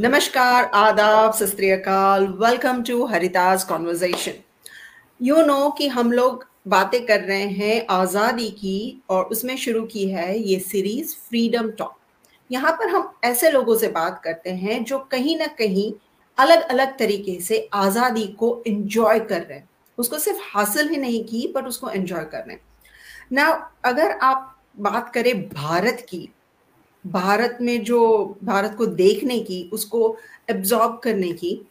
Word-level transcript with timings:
नमस्कार, 0.00 0.64
आदाब, 0.64 1.32
सत 1.32 1.56
welcome 2.40 2.82
to 2.82 3.04
heritage 3.06 3.64
conversation 3.64 4.32
you 5.20 5.42
know 5.46 5.68
कि 5.78 5.88
हम 5.88 6.12
लोग 6.12 6.46
बातें 6.68 7.04
कर 7.06 7.20
रहे 7.20 7.46
हैं 7.48 7.86
आज़ादी 7.90 8.48
की 8.52 9.02
और 9.10 9.24
उसमें 9.26 9.56
शुरू 9.56 9.82
की 9.86 10.06
है 10.10 10.38
ये 10.38 10.58
सीरीज़ 10.60 11.14
फ्रीडम 11.28 11.70
टॉक 11.78 11.96
यहाँ 12.50 12.72
पर 12.72 12.88
हम 12.88 13.12
ऐसे 13.24 13.50
लोगों 13.50 13.76
से 13.76 13.88
बात 13.90 14.20
करते 14.24 14.50
हैं 14.54 14.82
जो 14.84 14.98
कहीं 15.12 15.38
ना 15.38 15.46
कहीं 15.58 15.92
अलग 16.38 16.62
अलग 16.68 16.96
तरीके 16.98 17.38
से 17.40 17.68
आज़ादी 17.74 18.26
को 18.40 18.52
एंजॉय 18.66 19.20
कर 19.20 19.40
रहे 19.40 19.58
हैं। 19.58 19.68
उसको 19.98 20.18
सिर्फ़ 20.18 20.40
हासिल 20.54 20.88
ही 20.88 20.96
नहीं 20.96 21.24
की 21.24 21.46
बट 21.56 21.66
उसको 21.66 21.90
एंजॉय 21.90 22.24
कर 22.24 22.38
रहे 22.38 22.52
हैं। 22.52 22.62
ना 23.32 23.48
अगर 23.84 24.18
आप 24.22 24.54
बात 24.80 25.12
करें 25.14 25.48
भारत 25.48 26.06
की 26.10 26.28
भारत 27.06 27.58
में 27.60 27.82
जो 27.84 28.38
भारत 28.44 28.74
को 28.78 28.86
देखने 28.86 29.38
की, 29.38 29.70
उसको 29.72 30.16
एब्जॉर्ब 30.50 31.00
करने 31.04 31.32
की 31.32 31.66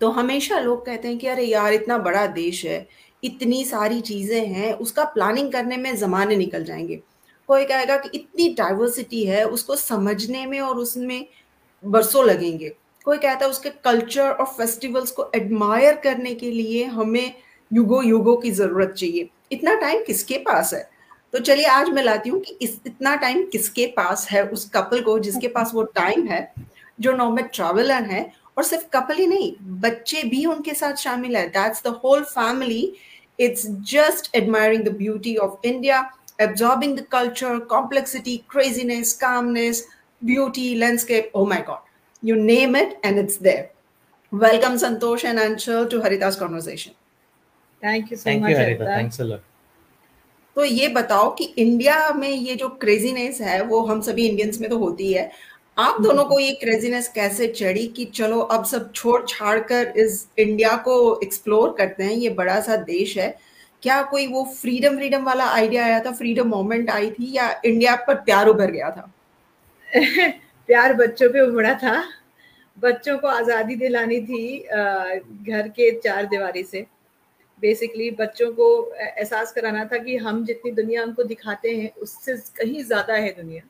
तो 0.00 0.08
हमेशा 0.10 0.58
लोग 0.58 0.86
कहते 0.86 1.08
हैं 1.08 1.18
कि 1.18 1.26
अरे 1.26 1.44
यार, 1.44 1.72
इतना 1.72 1.98
बड़ा 1.98 2.26
देश 2.26 2.64
है, 2.64 2.88
इतनी 3.24 3.64
सारी 3.64 4.00
चीज़ें 4.00 4.46
हैं, 4.46 4.72
उसका 4.74 5.04
प्लानिंग 5.04 5.52
करने 5.52 5.76
में 5.76 5.96
जमाने 5.96 6.36
निकल 6.36 6.64
जाएँगे। 6.64 7.00
कोई 7.48 7.64
कहेगा 7.64 7.96
कि 7.96 8.10
इतनी 8.14 8.48
डाइवर्सिटी 8.48 9.24
है, 9.24 9.44
उसको 9.48 9.76
समझने 9.76 10.46
में 10.46 10.60
और 10.60 10.76
उसमें 10.76 11.26
बरसों 11.84 12.24
लगेंगे। 12.24 12.72
कोई 13.04 13.18
कहता 13.18 13.44
है 13.44 13.50
उसके 13.50 13.70
कल्चर 13.70 14.30
और 14.30 14.46
फेस्टिवल्स 14.46 15.10
को 15.10 15.30
एडमायर 15.34 15.96
करने 15.96 16.34
के 16.34 16.50
लिए 16.50 16.84
हमें 16.84 17.34
युगो 17.72 18.02
युगो 18.02 18.36
की 18.36 18.50
ज़रूरत 18.50 18.90
चाहिए। 18.90 19.28
इतना 19.52 19.74
टाइम 19.74 20.04
किसके 20.04 20.38
पास 20.38 20.74
है? 20.74 20.90
तो 21.34 21.38
चलिए 21.38 21.64
आज 21.66 21.88
मैं 21.88 22.02
लाती 22.02 22.30
हूँ 22.30 22.40
कि 22.40 22.56
इस 22.62 22.80
इतना 22.86 23.14
टाइम 23.16 23.44
किसके 23.52 23.86
पास 23.96 24.26
है 24.30 24.42
उस 24.46 24.68
कपल 24.70 25.00
को 25.02 25.18
जिसके 25.18 25.48
पास 25.48 25.70
वो 25.74 25.82
टाइम 25.94 26.26
है 26.26 26.40
जो 27.00 27.12
नॉमेड 27.12 27.50
ट्रैवलर 27.54 28.04
है 28.04 28.30
और 28.58 28.64
सिर्फ़ 28.64 28.84
कपल 28.92 29.14
ही 29.14 29.26
नहीं 29.26 29.52
बच्चे 29.80 30.22
भी 30.22 30.44
उनके 30.46 30.74
साथ 30.74 30.94
शामिल 30.96 31.36
है। 31.36 31.46
That's 31.48 31.82
the 31.86 31.94
whole 32.04 32.22
family 32.24 32.82
it's 33.38 33.66
just 33.92 34.34
admiring 34.36 34.82
the 34.84 34.96
beauty 34.96 35.36
of 35.36 35.66
India 35.66 36.00
absorbing 36.40 36.96
the 36.98 37.04
culture 37.12 37.58
complexity 37.70 38.36
craziness 38.50 39.12
calmness 39.20 39.86
beauty 40.22 40.74
landscape 40.74 41.30
oh 41.34 41.44
my 41.46 41.60
god 41.68 42.28
you 42.28 42.36
name 42.36 42.76
it 42.76 43.00
and 43.04 43.18
it's 43.18 43.38
there 43.42 43.68
welcome 44.32 44.76
Santosh 44.78 45.24
and 45.24 45.40
Anshal 45.40 45.86
to 45.90 46.00
heritage 46.02 46.36
conversation 46.36 46.90
thank 47.82 48.12
you 48.12 48.18
so 48.18 48.38
much 48.40 48.56
thanks 48.80 49.20
a 49.20 49.24
lot 49.24 49.49
तो 50.56 50.64
ये 50.64 50.88
बताओ 50.88 51.30
कि 51.34 51.44
India 51.58 52.12
में 52.12 52.28
ये 52.28 52.54
जो 52.54 52.68
craziness 52.80 53.40
है 53.40 53.62
वो 53.62 53.80
हम 53.86 54.00
सभी 54.00 54.26
इंडियंस 54.28 54.60
में 54.60 54.68
तो 54.70 54.78
होती 54.78 55.12
है। 55.12 55.30
आप 55.76 56.00
दोनों 56.02 56.24
को 56.24 56.38
ये 56.40 56.52
क्रेजीनेस 56.54 57.08
कैसे 57.08 57.46
चढ़ी 57.48 57.86
कि 57.86 58.04
चलो 58.04 58.40
अब 58.40 58.64
सब 58.64 58.92
छोड़ 58.92 59.20
छाड़ 59.28 59.58
कर 59.60 59.92
इस 59.96 60.26
इंडिया 60.38 60.76
को 60.84 61.20
एक्सप्लोर 61.24 61.74
करते 61.78 62.04
हैं 62.04 62.12
ये 62.12 62.30
बड़ा 62.30 62.60
सा 62.60 62.76
देश 62.76 63.16
है। 63.18 63.34
क्या 63.82 64.02
कोई 64.02 64.26
वो 64.26 64.44
फ्रीडम 64.56 64.96
फ्रीडम 64.96 65.24
वाला 65.24 65.44
आइडिया 65.46 65.84
आया 65.84 66.00
था? 66.00 66.12
फ्रीडम 66.12 66.48
मोमेंट 66.48 66.90
आई 66.90 67.10
थी 67.10 67.32
या 67.32 67.50
इंडिया 67.64 67.94
पर 68.06 68.14
प्यार 68.20 68.48
उभर 68.48 68.70
गया 68.70 68.90
था? 68.90 69.10
प्यार 70.68 70.94
बच्चों 70.94 71.28
पे 71.30 71.40
उभरा 71.40 71.74
था। 71.74 72.02
बच्चों 72.78 73.16
को 73.18 73.28
आज़ादी 73.28 73.74
दिलानी 73.76 74.20
थी 74.20 74.58
घर 74.58 75.68
के 75.68 75.90
चार 76.00 76.26
दीवारी 76.26 76.62
से। 76.62 76.86
बेसिकली 77.62 78.10
बच्चों 78.18 78.50
को 78.52 78.68
एहसास 78.98 79.52
कराना 79.52 79.84
था 79.84 79.98
कि 79.98 80.16
हम 80.18 80.44
जितनी 80.44 80.70
दुनिया 80.72 81.02
उनको 81.04 81.22
दिखाते 81.24 81.70
हैं 81.72 81.90
उससे 82.02 82.36
कहीं 82.56 82.82
ज़्यादा 82.84 83.14
है 83.16 83.30
दुनिया। 83.36 83.62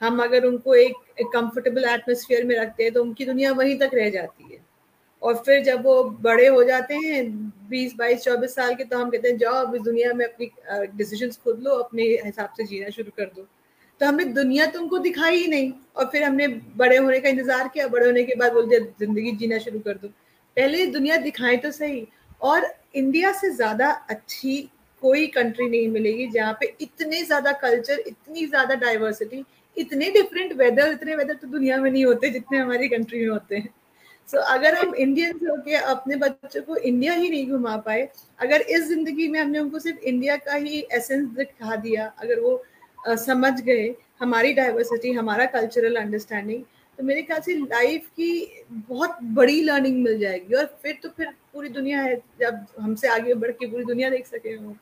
हम 0.00 0.22
अगर 0.22 0.44
उनको 0.44 0.74
एक, 0.74 0.94
कंफर्टेबल 1.24 1.84
एटमोसफियर 1.86 2.44
में 2.44 2.56
रखते 2.56 2.82
हैं 2.82 2.92
तो 2.92 3.02
उनकी 3.02 3.24
दुनिया 3.24 3.52
वहीं 3.54 3.78
तक 3.78 3.90
रह 3.94 4.10
जाती 4.10 4.52
है। 4.52 4.66
और 5.22 5.36
फिर 5.46 5.62
जब 5.64 5.82
वो 5.84 6.02
बड़े 6.22 6.46
हो 6.46 6.62
जाते 6.64 6.94
हैं 6.96 7.22
बीस 7.70 7.94
बाईस 7.98 8.22
चौबीस 8.24 8.54
साल 8.54 8.74
के 8.74 8.84
तो 8.84 8.98
हम 8.98 9.10
कहते 9.10 9.28
हैं 9.28 9.38
जाओ 9.38 9.64
अब 9.64 9.74
इस 9.74 9.82
दुनिया 9.82 10.12
में 10.14 10.24
अपनी 10.26 10.50
डिसीजंस 10.96 11.36
खुद 11.44 11.62
लो 11.62 11.70
अपने 11.76 12.02
हिसाब 12.24 12.52
से 12.56 12.64
जीना 12.66 12.90
शुरू 12.90 13.10
कर 13.16 13.30
दो। 13.36 13.46
तो 14.00 14.06
हमने 14.06 14.24
दुनिया 14.34 14.66
तो 14.66 14.80
उनको 14.80 14.98
दिखाई 15.00 15.36
ही 15.36 15.46
नहीं 15.48 15.72
और 15.96 16.06
फिर 16.12 16.24
हमने 16.24 16.46
बड़े 16.76 16.96
होने 16.96 17.18
का 17.20 17.28
इंतज़ार 17.28 17.68
किया 17.68 17.86
बड़े 17.88 18.06
होने 18.06 18.22
के 18.24 18.34
बाद 18.38 18.52
बोल 18.52 18.68
दिया 18.68 18.80
ज़िंदगी 19.00 19.32
जीना 19.36 19.58
शुरू 19.58 19.78
कर 19.80 19.94
दो। 19.94 20.08
पहले 20.08 20.86
दुनिया 20.88 21.16
दिखाए 21.18 21.56
तो 21.56 21.70
सही 21.72 22.00
और 22.40 22.66
इंडिया 22.94 23.32
से 23.32 23.50
ज़्यादा 23.50 23.90
अच्छी 24.10 24.60
कोई 25.02 25.26
कंट्री 25.26 25.68
नहीं 25.68 25.88
मिलेगी 25.88 26.26
जहाँ 26.30 26.52
पे 26.60 26.74
इतने 26.80 27.22
ज़्यादा 27.24 27.52
कल्चर 27.58 27.98
इतनी 28.06 28.46
ज़्यादा 28.46 28.74
डाइवर्सिटी 28.74 29.44
इतने 29.76 30.10
डिफरेंट 30.10 30.52
वेदर 30.52 30.92
इतने 30.92 31.16
वेदर 31.16 31.34
तो 31.34 31.48
दुनिया 31.48 31.76
में 31.76 31.90
नहीं 31.90 32.04
होते 32.04 32.30
जितने 32.30 32.58
हमारी 32.58 32.88
कंट्री 32.88 33.20
में 33.20 33.28
होते 33.28 33.56
हैं। 33.56 33.68
सो 34.28 34.36
so, 34.36 34.44
अगर 34.44 34.74
हम 34.74 34.94
इंडियंस 34.94 35.40
होके 35.50 35.74
अपने 35.74 36.16
बच्चों 36.16 36.62
को 36.62 36.76
इंडिया 36.76 37.12
ही 37.12 37.28
नहीं 37.30 37.50
घुमा 37.50 37.76
पाए 37.76 38.08
अगर 38.40 38.60
इस 38.60 38.88
ज़िंदगी 38.88 39.28
में 39.28 39.40
हमने 39.40 39.58
उनको 39.58 39.78
सिर्फ़ 39.78 39.98
इंडिया 40.00 40.36
का 40.36 40.54
ही 40.54 40.80
एसेंस 40.92 41.28
दिखा 41.28 41.76
दिया 41.76 42.06
अगर 42.18 42.40
वो 42.40 42.62
आ, 42.98 43.14
समझ 43.16 43.60
गए 43.60 43.94
हमारी 44.20 44.52
डाइवर्सिटी 44.52 45.12
हमारा 45.12 45.46
कल्चरल 45.46 45.96
अंडरस्टैंडिंग 45.96 46.62
तो 46.98 47.04
मेरे 47.04 47.22
ख्याल 47.22 47.40
से 47.40 47.54
लाइफ 47.54 48.06
की 48.16 48.64
बहुत 48.88 49.18
बड़ी 49.22 49.60
लर्निंग 49.62 50.02
मिल 50.04 50.18
जाएगी 50.18 50.54
और 50.54 50.64
फिर 50.82 50.98
तो 51.02 51.08
फिर 51.08 51.26
पूरी 51.54 51.68
दुनिया 51.68 52.02
है 52.02 52.16
जब 52.40 52.66
हमसे 52.80 53.08
आगे 53.08 53.34
बढ़ 53.34 53.50
के 53.50 53.66
पूरी 53.66 53.84
दुनिया 53.84 54.10
देख 54.10 54.26
सके 54.26 54.56
वो 54.56 54.76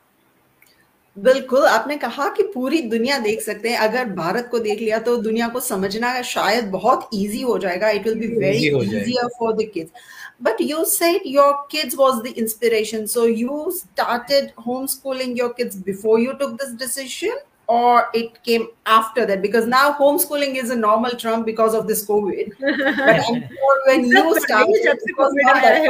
बिल्कुल 1.17 1.65
आपने 1.65 1.97
कहा 1.97 2.27
कि 2.29 2.43
पूरी 2.53 2.81
दुनिया 2.89 3.17
देख 3.19 3.41
सकते 3.41 3.69
हैं। 3.69 3.77
अगर 3.77 4.09
भारत 4.15 4.47
को 4.51 4.59
देख 4.59 4.79
लिया 4.79 4.99
तो 4.99 5.15
दुनिया 5.17 5.47
को 5.49 5.59
समझना 5.59 6.21
शायद 6.21 6.65
बहुत 6.71 7.09
इजी 7.13 7.41
हो 7.41 7.57
जाएगा। 7.57 7.89
It 7.89 8.07
will 8.07 8.19
be 8.19 8.27
very 8.39 8.67
easier 8.67 9.27
for 9.39 9.53
the 9.53 9.69
kids 9.73 9.91
but 10.39 10.59
you 10.59 10.85
said 10.85 11.23
your 11.25 11.51
kids 11.69 11.95
was 11.97 12.21
the 12.23 12.31
inspiration. 12.39 13.07
So 13.07 13.25
you 13.25 13.71
started 13.71 14.51
homeschooling 14.65 15.35
your 15.35 15.51
kids 15.53 15.75
before 15.87 16.19
you 16.19 16.35
took 16.37 16.57
this 16.59 16.73
decision? 16.81 17.39
Or 17.67 18.09
it 18.13 18.41
came 18.43 18.67
after 18.85 19.25
that 19.25 19.41
because 19.41 19.65
now 19.67 19.93
homeschooling 19.93 20.55
is 20.55 20.69
a 20.69 20.75
normal 20.75 21.11
term 21.11 21.43
because 21.43 21.73
of 21.73 21.87
this 21.87 22.05
covid 22.05 22.53
but 22.59 23.19
i'm 23.25 23.41
sure 23.55 23.79
when 23.87 24.05
you 24.05 24.39
started 24.39 24.87
it 24.93 25.17
was 25.17 25.33
not 25.43 25.61
that 25.61 25.81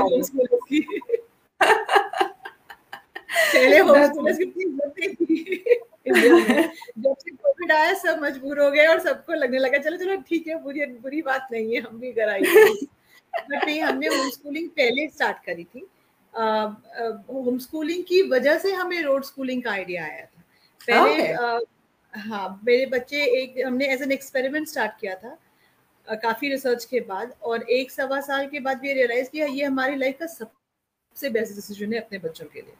जब 6.07 7.15
से 7.19 7.31
Covid 7.31 7.71
आया 7.71 7.93
सब 7.93 8.19
मजबूर 8.23 8.59
हो 8.59 8.69
गए 8.71 8.85
और 8.87 8.99
सबको 8.99 9.33
लगने 9.33 9.57
लगा 9.59 9.77
चलो 9.77 9.97
चलो 9.97 10.15
ठीक 10.29 10.47
है 10.47 10.61
बुरी 10.63 10.85
बुरी 11.03 11.21
बात 11.21 11.47
नहीं 11.51 11.75
है 11.75 11.81
हम 11.81 11.99
भी 11.99 12.11
घर 12.11 12.29
आएँगे 12.29 12.73
बट 12.73 13.65
नहीं 13.65 13.81
हमने 13.81 14.07
होम 14.07 14.29
स्कूलिंग 14.29 14.69
पहले 14.77 15.07
स्टार्ट 15.07 15.37
करी 15.45 15.63
थी 15.63 15.85
होम 16.33 17.57
स्कूलिंग 17.59 18.03
की 18.07 18.21
वजह 18.29 18.57
से 18.65 18.71
हमें 18.71 19.01
रोड 19.03 19.23
स्कूलिंग 19.23 19.63
का 19.63 19.71
आइडिया 19.71 20.03
आया 20.05 20.25
था 20.25 20.36
पहले 20.81 21.33
okay. 21.33 21.59
हाँ 22.13 22.61
मेरे 22.65 22.85
बच्चे 22.87 23.23
एक 23.41 23.55
हमने 23.65 23.87
एज 23.93 24.01
एन 24.01 24.11
एक्सपेरिमेंट 24.11 24.67
स्टार्ट 24.67 24.99
किया 25.01 25.15
था 25.15 25.37
काफ़ी 26.07 26.49
रिसर्च 26.49 26.85
के 26.85 26.99
बाद 27.07 27.33
और 27.43 27.63
एक 27.71 27.91
सवा 27.91 28.19
साल 28.21 28.47
के 28.47 28.59
बाद 28.59 28.79
भी 28.79 28.93
रियलाइज़ 28.93 29.29
किया 29.29 29.45
ये 29.47 29.63
हमारी 29.63 29.95
लाइफ 29.95 30.17
का 30.19 30.25
सबसे 30.27 31.29
बेस्ट 31.29 31.55
डिसीज़न 31.55 31.93
है 31.93 31.99
अपने 31.99 32.19
बच्चों 32.19 32.45
के 32.45 32.61
लिए। 32.61 32.73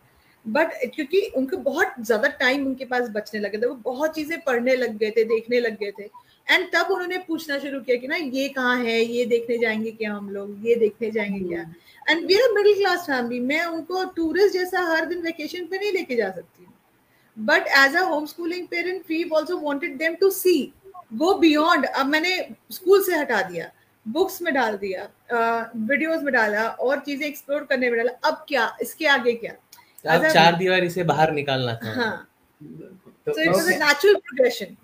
बट 0.46 0.74
क्योंकि 0.96 1.22
उनको 1.38 1.58
बहुत 1.64 1.94
ज़्यादा 2.02 2.28
टाइम 2.40 2.66
उनके 2.68 2.86
पास 2.86 3.10
बचने 3.16 3.40
लगे 3.40 3.58
थे 3.58 3.68
वो 3.68 3.76
बहुत 3.84 4.16
चीज़ें 4.16 4.40
पढ़ने 4.42 4.76
लग 4.76 4.98
गए 4.98 5.12
थे 5.12 5.24
देखने 5.26 5.60
लग 5.60 5.78
गए 5.80 5.92
थे। 6.00 6.04
एंड 6.48 6.68
तब 6.74 6.92
उन्होंने 6.92 7.18
पूछना 7.28 7.58
शुरू 7.60 7.80
किया 7.82 7.98
कि 7.98 8.08
ना 8.08 8.16
ये 8.16 8.48
कहाँ 8.50 8.78
है 8.84 9.00
ये 9.02 9.26
देखने 9.26 9.58
जाएँगे 9.58 9.92
क्या 9.92 10.14
हम 10.14 10.30
लोग 10.30 10.68
ये 10.68 10.76
देखने 10.76 11.12
जाएँगे 11.12 11.40
क्या? 11.48 11.66
And 12.10 12.26
we 12.28 12.36
are 12.36 12.54
middle 12.54 12.78
class 12.78 13.06
family 13.08 13.40
मैं 13.46 13.64
उनको 13.66 14.04
टूरिस्ट 14.16 14.54
जैसा 14.54 14.82
हर 14.94 15.06
दिन 15.06 15.22
वेकेशन 15.22 15.66
पे 15.66 15.78
नहीं 15.78 15.92
लेके 15.94 16.16
जा 16.16 16.30
सकती। 16.32 16.68
But 17.38 17.68
as 17.78 17.96
a 17.96 18.04
home 18.10 18.26
schooling 18.26 18.68
parent 18.68 19.04
we 19.10 19.24
also 19.30 19.58
wanted 19.58 19.98
them 19.98 20.16
to 20.22 20.30
see 20.30 20.56
go 21.14 21.34
beyond 21.40 21.86
अब 21.86 22.06
मैंने 22.06 22.38
स्कूल 22.72 23.04
से 23.04 23.18
हटा 23.18 23.42
दिया 23.50 23.72
बुक्स 24.06 24.42
में 24.42 24.54
डाल 24.54 24.78
दिया 24.78 25.04
वीडियोस 25.76 26.18
uh, 26.18 26.24
में 26.24 26.34
डाला 26.34 26.68
और 26.70 27.00
चीज़ें 27.06 27.28
एक्सप्लोर 27.28 27.64
करने 27.70 27.90
में 27.90 27.98
डाला। 27.98 28.12
अब 28.30 28.46
क्या 28.48 28.78
इसके 28.82 29.08
आगे 29.08 29.34
क्या? 29.34 29.54
अब 30.16 30.28
चार 30.34 30.56
दीवारी 30.58 30.90
से 30.90 31.04
बाहर 31.04 31.32
निकालना 31.34 31.74
था। 31.84 31.94
हाँ। 31.94 32.28
so 33.28 33.34
it 33.42 33.50
was 33.52 33.68
a 33.68 33.78
natural 33.80 34.20
progression 34.28 34.78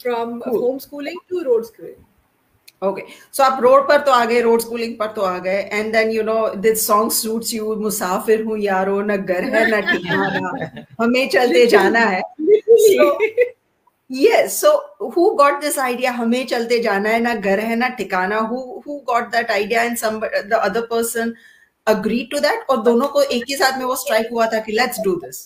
from 0.00 0.40
cool. 0.42 0.60
homeschooling 0.62 1.18
to 1.28 1.42
road 1.48 1.66
schooling 1.66 2.04
okay 2.82 3.02
so 3.32 3.42
आप 3.42 3.60
रोड 3.62 3.88
पर 3.88 4.00
तो 4.06 4.12
आ 4.12 4.24
गए 4.24 4.40
रोड 4.40 4.60
स्कूलिंग 4.60 4.94
पर 4.98 5.12
तो 5.12 5.22
आ 5.22 5.38
गए 5.38 5.60
and 5.72 5.92
then 5.92 6.10
you 6.10 6.22
know 6.22 6.48
this 6.56 6.86
song 6.86 7.12
suits 7.12 7.54
you 7.54 7.74
मुसाफिर 7.76 8.42
हूँ 8.44 8.58
यारो 8.58 9.00
न 9.02 9.16
घर 9.16 9.44
है 9.54 9.66
न 9.70 9.80
ठिकाना 9.92 10.82
हमें 11.00 11.28
चलते 11.28 11.66
जाना 11.66 12.00
है। 12.00 12.22
Yes 14.10 14.54
so 14.62 14.68
who 15.14 15.22
got 15.36 15.60
this 15.62 15.74
idea 15.86 16.10
हमें 16.16 16.46
चलते 16.46 16.78
जाना 16.82 17.08
है 17.08 17.20
ना 17.20 17.34
घर 17.34 17.60
है 17.60 17.74
ना 17.76 17.88
ठिकाना? 17.96 18.38
Who 18.50 18.60
who 18.84 18.94
got 19.04 19.30
that 19.32 19.50
idea 19.50 19.82
and 19.82 19.98
some 20.02 20.20
the 20.52 20.60
other 20.68 20.82
person 20.92 21.34
agreed 21.86 22.30
to 22.30 22.40
that? 22.40 22.64
और 22.70 22.82
दोनों 22.84 23.08
को 23.08 23.22
एक 23.22 23.44
ही 23.48 23.56
साथ 23.56 23.78
में 23.78 23.84
वो 23.84 23.96
स्ट्राइक 23.96 24.28
हुआ 24.32 24.46
था 24.46 24.60
कि 24.60 24.76
let's 24.78 25.02
do 25.06 25.12
this. 25.24 25.40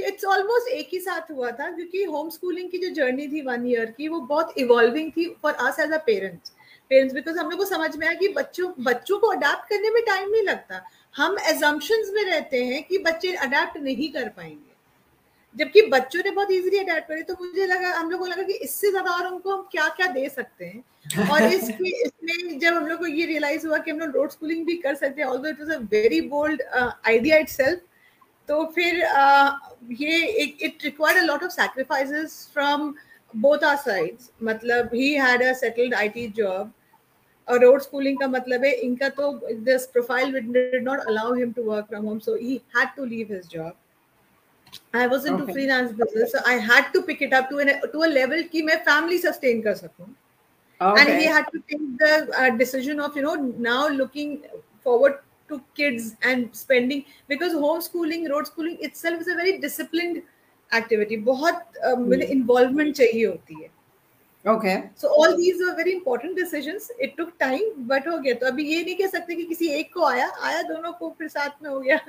it's 0.00 0.24
almost 0.24 0.68
एक 0.70 0.88
ही 0.92 1.00
साथ 1.00 1.30
हुआ 1.30 1.50
था 1.50 1.70
क्योंकि 1.70 2.02
होम 2.04 2.28
स्कूलिंग 2.30 2.70
की 2.70 2.78
जो 2.78 2.90
जर्नी 2.94 3.28
थी 3.28 3.40
वन 3.42 3.66
ईयर 3.66 3.94
की 3.96 4.08
वो 4.08 4.20
बहुत 4.26 4.54
इवॉल्विंग 4.58 5.10
थी 5.16 5.28
for 5.42 5.52
us 5.68 5.80
as 5.80 5.92
a 5.92 5.98
parents 6.06 6.52
parents 6.90 7.14
because 7.14 7.38
हम 7.38 7.50
लोग 7.50 7.58
को 7.58 7.64
समझ 7.64 7.96
में 7.96 8.06
आया 8.06 8.16
कि 8.18 8.28
बच्चों 8.28 8.72
बच्चों 8.84 9.18
को 9.18 9.26
अडाप्ट 9.28 9.68
करने 9.68 9.90
में 9.90 10.02
टाइम 10.06 10.30
नहीं 10.30 10.42
लगता। 10.42 10.80
हम 11.14 11.36
एजम्पन्स 11.48 12.10
में 12.14 12.22
रहते 12.24 12.64
हैं 12.64 12.82
कि 12.84 12.98
बच्चे 12.98 13.32
अडाप्ट 13.36 13.78
नहीं 13.82 14.08
कर 14.12 14.28
पाएँगे। 14.28 14.74
जबकि 15.56 15.82
बच्चों 15.82 16.22
ने 16.24 16.30
बहुत 16.30 16.50
इजीली 16.50 16.78
अडेप्ट 16.78 17.08
करे 17.08 17.22
तो 17.22 17.34
मुझे 17.40 17.66
लगा 17.66 17.90
हम 17.90 18.10
लोग 18.10 18.20
को 18.20 18.26
लगा 18.26 18.42
कि 18.42 18.52
इससे 18.52 18.90
ज़्यादा 18.90 19.10
और 19.10 19.26
उनको 19.26 19.56
हम 19.56 19.66
क्या 19.72 19.88
क्या 19.96 20.06
दे 20.12 20.28
सकते 20.28 20.64
हैं। 20.64 21.28
और 21.30 21.42
इसके 21.52 21.90
इसमें 22.04 22.58
जब 22.58 22.74
हम 22.74 22.86
लोग 22.86 22.98
को 22.98 23.06
ये 23.06 23.26
रियलाइज़ 23.26 23.66
हुआ 23.66 23.78
कि 23.78 23.90
हम 23.90 23.98
लोग 23.98 24.16
रोड 24.16 24.30
स्कूलिंग 24.30 24.64
भी 24.66 24.76
कर 24.76 24.94
सकते 24.94 25.22
हैं 25.22 25.28
although 25.28 25.48
it 25.48 25.60
was 25.60 25.70
a 25.70 25.78
very 25.92 26.20
bold 26.28 26.62
idea 26.72 27.36
itself 27.38 27.80
तो 28.48 28.64
फिर 28.74 28.96
ये 30.00 30.20
it 30.44 30.84
required 30.84 31.18
a 31.20 31.24
lot 31.24 31.42
of 31.44 31.52
sacrifices 31.52 32.48
from 32.54 32.94
both 33.34 33.64
our 33.64 33.76
sides 33.76 34.30
मतलब 34.42 34.90
he 34.94 35.12
had 35.14 35.42
a 35.42 35.52
settled 35.54 35.94
IT 35.94 36.26
job 36.36 36.72
और 37.48 37.60
रोड 37.60 37.80
स्कूलिंग 37.80 38.18
का 38.18 38.26
मतलब 38.28 38.64
है 38.64 38.72
इनका 38.74 39.08
तो 39.18 39.32
this 39.64 39.86
profile 39.86 40.32
did 40.32 40.82
not 40.84 41.00
allow 41.08 41.34
him 41.34 41.52
to 41.52 41.62
work 41.64 41.86
from 41.88 42.04
home 42.04 42.18
so 42.18 42.34
he 42.36 42.60
had 42.76 42.88
to 42.96 43.04
leave 43.04 43.32
his 43.32 43.48
job 43.48 43.72
I 44.96 45.06
was 45.06 45.26
into 45.26 45.52
freelance 45.52 45.90
business 45.92 46.32
so 46.32 46.48
I 46.50 46.58
had 46.70 46.92
to 46.92 47.00
pick 47.02 47.22
it 47.22 47.34
up 47.34 47.48
to 47.50 47.62
to 47.92 48.00
a 48.00 48.06
level 48.08 48.42
कि 48.52 48.62
मैं 48.62 48.76
family 48.84 49.18
sustain 49.18 49.62
कर 49.62 49.74
सकूँ। 49.74 50.06
And 50.80 51.08
he 51.08 51.24
had 51.24 51.44
to 51.52 51.58
take 51.58 51.96
the 52.02 52.56
decision 52.58 53.00
of 53.00 53.18
you 53.18 53.22
know 53.24 53.34
now 53.62 53.88
looking 53.88 54.36
forward 54.84 55.14
to 55.48 55.60
kids 55.74 56.16
and 56.22 56.48
spending 56.54 57.04
because 57.28 57.54
homeschooling, 57.54 58.28
road 58.30 58.46
schooling 58.46 58.76
itself 58.80 59.20
is 59.20 59.28
a 59.28 59.34
very 59.34 59.58
disciplined 59.58 60.22
activity. 60.72 61.16
बहुत 61.16 61.64
uh, 61.84 61.96
hmm. 61.96 62.12
involvement 62.36 62.96
चाहिए 62.96 63.26
होती 63.26 63.62
है. 63.62 63.70
Okay. 64.44 64.90
So 64.94 65.08
all 65.08 65.36
these 65.36 65.56
were 65.58 65.74
very 65.74 65.92
important 65.92 66.36
decisions. 66.36 66.90
It 67.00 67.16
took 67.16 67.36
time, 67.38 67.72
but 67.88 68.06
हो 68.06 68.18
गया. 68.18 68.34
तो 68.34 68.46
अभी 68.46 68.64
ये 68.64 68.84
नहीं 68.84 68.96
कह 68.96 69.06
सकते 69.06 69.34
कि 69.34 69.44
किसी 69.44 69.68
एक 69.80 69.92
को 69.94 70.04
आया, 70.06 70.30
आया 70.42 70.62
दोनों 70.62 70.92
को 70.92 71.14
फिर 71.18 71.28
साथ 71.28 71.62
में 71.62 71.70
हो 71.70 71.80
गया. 71.80 72.00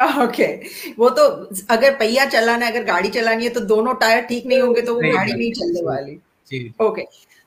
Okay 0.00 0.46
okay. 0.46 0.94
वो 0.98 1.08
तो 1.10 1.24
अगर 1.70 1.94
पहिया 1.98 2.24
चलाना 2.26 2.66
है 2.66 2.72
अगर 2.72 2.84
गाड़ी 2.84 3.08
चलानी 3.08 3.44
है 3.44 3.50
तो 3.50 3.60
दोनों 3.60 3.94
टायर 3.94 4.24
ठीक 4.26 4.46
नहीं 4.46 4.60
होंगे 4.60 4.82
तो 4.82 4.94
वो 4.94 5.00
गाड़ी 5.00 5.32
नहीं 5.32 5.52
चलने 5.52 5.82
वाली 5.84 6.16
ओके 6.80 7.02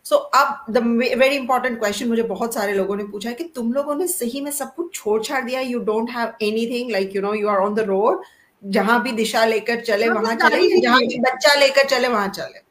सो 0.09 0.15
अब 0.15 0.65
द 0.71 0.77
वेरी 1.18 1.36
इंपॉर्टेंट 1.36 1.80
क्वेश्चन 1.80 2.07
मुझे 2.07 2.24
बहुत 2.25 2.54
सारे 2.54 2.74
लोगों 2.74 2.95
ने 2.95 3.04
पूछा 3.06 3.30
है 3.30 3.36
कि 3.36 3.44
तुम 3.56 3.71
लोगों 3.74 3.95
ने 3.95 4.07
सही 4.07 4.42
में 4.42 4.51
सब 4.51 4.74
कुछ 4.75 4.94
छोड़ 4.94 5.21
छाड़ 5.24 5.44
दिया 5.45 5.62
you 5.62 5.80
don't 5.86 6.09
have 6.09 6.33
anything 6.42 6.92
like 6.92 7.15
you 7.15 7.21
know 7.21 7.33
you 7.33 7.48
are 7.48 7.57
on 7.59 7.74
the 7.75 7.80
road 7.88 8.21
जहाँ 8.63 9.01
भी 9.04 9.12
दिशा 9.12 9.44
लेकर 9.45 9.81
चले 9.81 10.09
वहाँ 10.09 10.36
चले 10.36 10.80
जहाँ 10.80 11.00
भी 11.00 11.19
बच्चा 11.21 11.54
लेकर 11.59 11.88
चले 11.88 12.07
वहाँ 12.07 12.27
चले। 12.30 12.62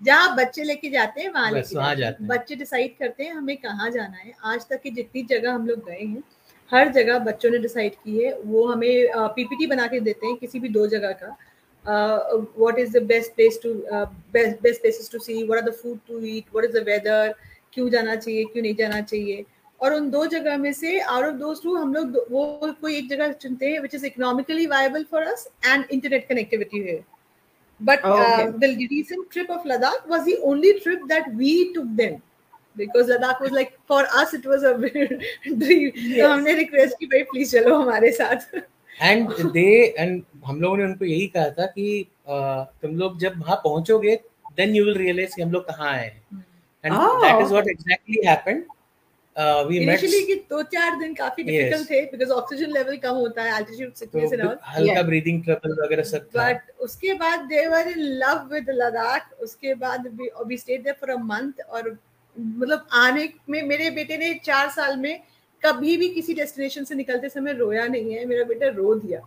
जहाँ 0.00 0.34
बच्चे 0.36 0.62
लेके 0.64 0.90
जाते 0.90 1.20
हैं 1.20 1.30
वहाँ 1.30 1.50
लेके 1.52 1.74
जाते 1.96 2.22
हैं। 2.22 2.28
बच्चे 2.28 2.54
डिसाइड 2.56 2.96
करते 2.98 3.24
हैं 3.24 3.32
हमें 3.32 3.56
कहाँ 3.56 3.90
जाना 3.90 4.16
है। 4.16 4.32
आज 4.44 4.66
तक 4.70 4.80
की 4.82 4.90
जितनी 4.90 5.22
जगह 5.30 5.52
हम 5.52 5.66
लोग 5.66 5.84
गए 5.86 6.04
हैं 6.04 6.22
हर 6.72 6.92
जगह 6.92 7.18
बच्चों 7.20 7.50
ने 7.50 7.58
डिसाइड 7.58 7.94
की 7.94 8.18
है 8.18 8.36
वो 8.44 8.66
हमें 8.66 9.08
पीपीटी 9.36 9.66
बना 9.66 9.86
के 9.86 10.00
देते 10.00 10.26
हैं 10.26 10.36
किसी 10.36 10.60
भी 10.60 10.68
दो 10.68 10.86
जगह 10.88 11.12
का। 11.14 11.36
What 11.85 12.79
is 12.79 12.91
the 12.97 13.03
best 13.03 13.35
place 13.35 13.59
to 13.63 13.73
best 14.33 14.61
best 14.61 14.81
places 14.81 15.09
to 15.11 15.19
see 15.19 15.43
what 15.43 15.61
are 15.61 15.69
the 15.69 15.73
food 15.73 15.99
to 16.07 16.19
eat 16.25 16.45
what 16.53 16.65
is 16.65 16.75
the 16.75 16.83
weather 16.87 17.33
क्यों 17.73 17.89
जाना 17.89 18.15
चाहिए 18.15 18.43
क्यों 18.43 18.63
नहीं 18.63 18.75
जाना 18.75 19.01
चाहिए 19.01 19.45
और 19.79 19.93
उन 19.93 20.09
दो 20.09 20.25
जगह 20.27 20.57
में 20.57 20.71
से 20.73 20.99
आउट 20.99 21.25
ऑफ 21.25 21.33
दोस 21.35 21.61
टू 21.63 21.75
हम 21.75 21.93
लोग 21.93 22.17
वो 22.31 22.73
कोई 22.81 22.95
एक 22.95 23.09
जगह 23.09 23.31
चुनते 23.43 23.69
हैं 23.69 23.79
which 23.81 23.95
is 23.95 24.05
economically 24.05 24.65
viable 24.67 25.03
for 25.11 25.23
us 25.23 25.47
and 25.65 25.85
internet 25.91 26.27
connectivity 26.29 26.79
है 26.87 27.03
but 27.81 28.01
the 28.55 28.75
recent 28.91 29.31
trip 29.31 29.51
of 29.51 29.67
Ladakh 29.67 30.09
was 30.09 30.29
the 30.29 30.37
only 30.43 30.73
trip 30.79 31.05
that 31.09 31.29
we 31.35 31.53
took 31.75 31.85
them 32.01 32.19
because 32.77 33.07
Ladakh 33.07 33.39
was 33.41 33.51
like 33.51 33.77
for 33.85 34.05
us 34.13 34.33
it 34.33 34.45
was 34.45 34.63
a 34.63 34.77
dream. 34.77 35.21
Yes. 35.45 36.21
तो 36.21 36.27
हमने 36.29 36.53
request 36.55 36.95
की 36.99 37.05
भाई 37.05 37.23
please 37.31 37.51
चलो 37.51 37.75
हमारे 37.75 38.11
साथ 38.11 38.55
and 39.02 39.32
they 39.52 39.94
and 39.98 40.22
हम 40.46 40.60
लोगों 40.60 40.76
ने 40.76 40.84
उनको 40.84 41.04
यही 41.04 41.26
कहा 41.26 41.50
था 41.50 41.66
कि 41.66 42.06
uh, 42.24 42.82
तुम 42.82 42.96
लोग 42.96 43.18
जब 43.20 43.40
वहाँ 43.40 43.56
पहुंचोगे 43.64 44.16
देन 44.56 44.74
यू 44.76 44.84
विल 44.84 44.96
रियलाइज़ 44.98 45.34
कि 45.36 45.42
हम 45.42 45.50
लोग 45.52 45.66
कहाँ 45.68 45.90
आए 45.92 46.06
and 46.84 46.94
that 46.94 47.42
is 47.42 47.52
what 47.52 47.68
exactly 47.68 48.26
happened 48.26 48.64
we 49.68 49.78
initially 49.78 50.20
कि 50.26 50.34
दो 50.50 50.62
चार 50.62 50.98
दिन 50.98 51.14
काफ़ी 51.14 51.42
डिफ़िकल्ट 51.42 51.90
थे 51.90 52.00
बिकॉज़ 52.06 52.30
ऑक्सीजन 52.30 52.70
लेवल 52.72 52.96
कम 52.96 53.14
होता 53.16 53.42
है 53.42 53.56
एल्टीट्यूड 53.56 53.92
सिकनेस 53.94 54.32
एंड 54.32 54.42
ऑल 54.42 54.56
हल्का 54.68 55.02
ब्रीदिंग 55.02 55.42
ट्रबल 55.44 55.76
वगैरह 55.84 56.02
सब 56.10 56.26
था। 56.26 56.48
बट 56.48 56.70
उसके 56.80 57.14
बाद 57.14 57.40
they 57.48 57.66
were 57.68 57.88
in 57.88 58.00
love 58.24 58.48
with 58.52 58.70
Ladakh 58.70 59.32
उसके 59.42 59.74
बाद 59.74 60.06
we 60.46 60.56
stayed 60.56 60.82
there 60.84 60.96
for 61.00 61.10
a 61.10 61.18
month 61.24 61.64
और 61.68 61.96
मतलब 62.36 62.86
आने 62.92 63.28
में 63.50 63.62
मेरे 63.62 63.90
बेटे 63.90 64.16
ने 64.18 64.32
चार 64.44 64.68
साल 64.70 64.96
में 64.96 65.20
कभी 65.63 65.97
भी 65.97 66.09
किसी 66.09 66.33
डेस्टिनेशन 66.33 66.83
से 66.83 66.95
निकलते 66.95 67.29
समय 67.29 67.53
रोया 67.53 67.85
नहीं 67.87 68.13
है 68.13 68.25
मेरा 68.25 68.43
बेटा 68.53 68.67
रो 68.77 68.95
दिया 68.95 69.21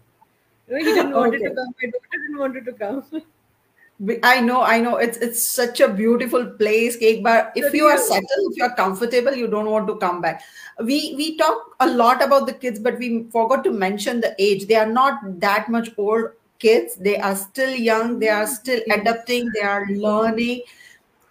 I 4.25 4.41
know, 4.41 4.63
I 4.63 4.81
know. 4.81 4.97
It's 4.97 5.19
it's 5.19 5.43
such 5.43 5.81
a 5.81 5.89
beautiful 5.89 6.47
place. 6.61 6.97
एक 6.97 7.23
बार, 7.23 7.53
if 7.57 7.75
you 7.75 7.85
are 7.87 7.99
settled, 7.99 8.47
if 8.51 8.57
you 8.57 8.65
are 8.65 8.75
comfortable, 8.75 9.35
you 9.35 9.47
don't 9.47 9.71
want 9.71 9.87
to 9.87 9.97
come 9.97 10.21
back. 10.21 10.43
We 10.81 11.15
we 11.17 11.37
talk 11.37 11.77
a 11.81 11.87
lot 11.87 12.23
about 12.23 12.47
the 12.47 12.55
kids, 12.65 12.81
but 12.81 12.99
we 12.99 13.11
forgot 13.31 13.63
to 13.65 13.71
mention 13.71 14.21
the 14.21 14.35
age. 14.39 14.67
They 14.67 14.75
are 14.75 14.91
not 14.95 15.41
that 15.41 15.69
much 15.69 15.91
old 15.97 16.31
kids. 16.59 16.97
They 16.97 17.17
are 17.19 17.37
still 17.37 17.71
young. 17.71 18.19
They 18.19 18.29
are 18.29 18.47
still 18.47 18.81
adapting. 18.91 19.51
They 19.55 19.61
are 19.61 19.87
learning 19.87 20.63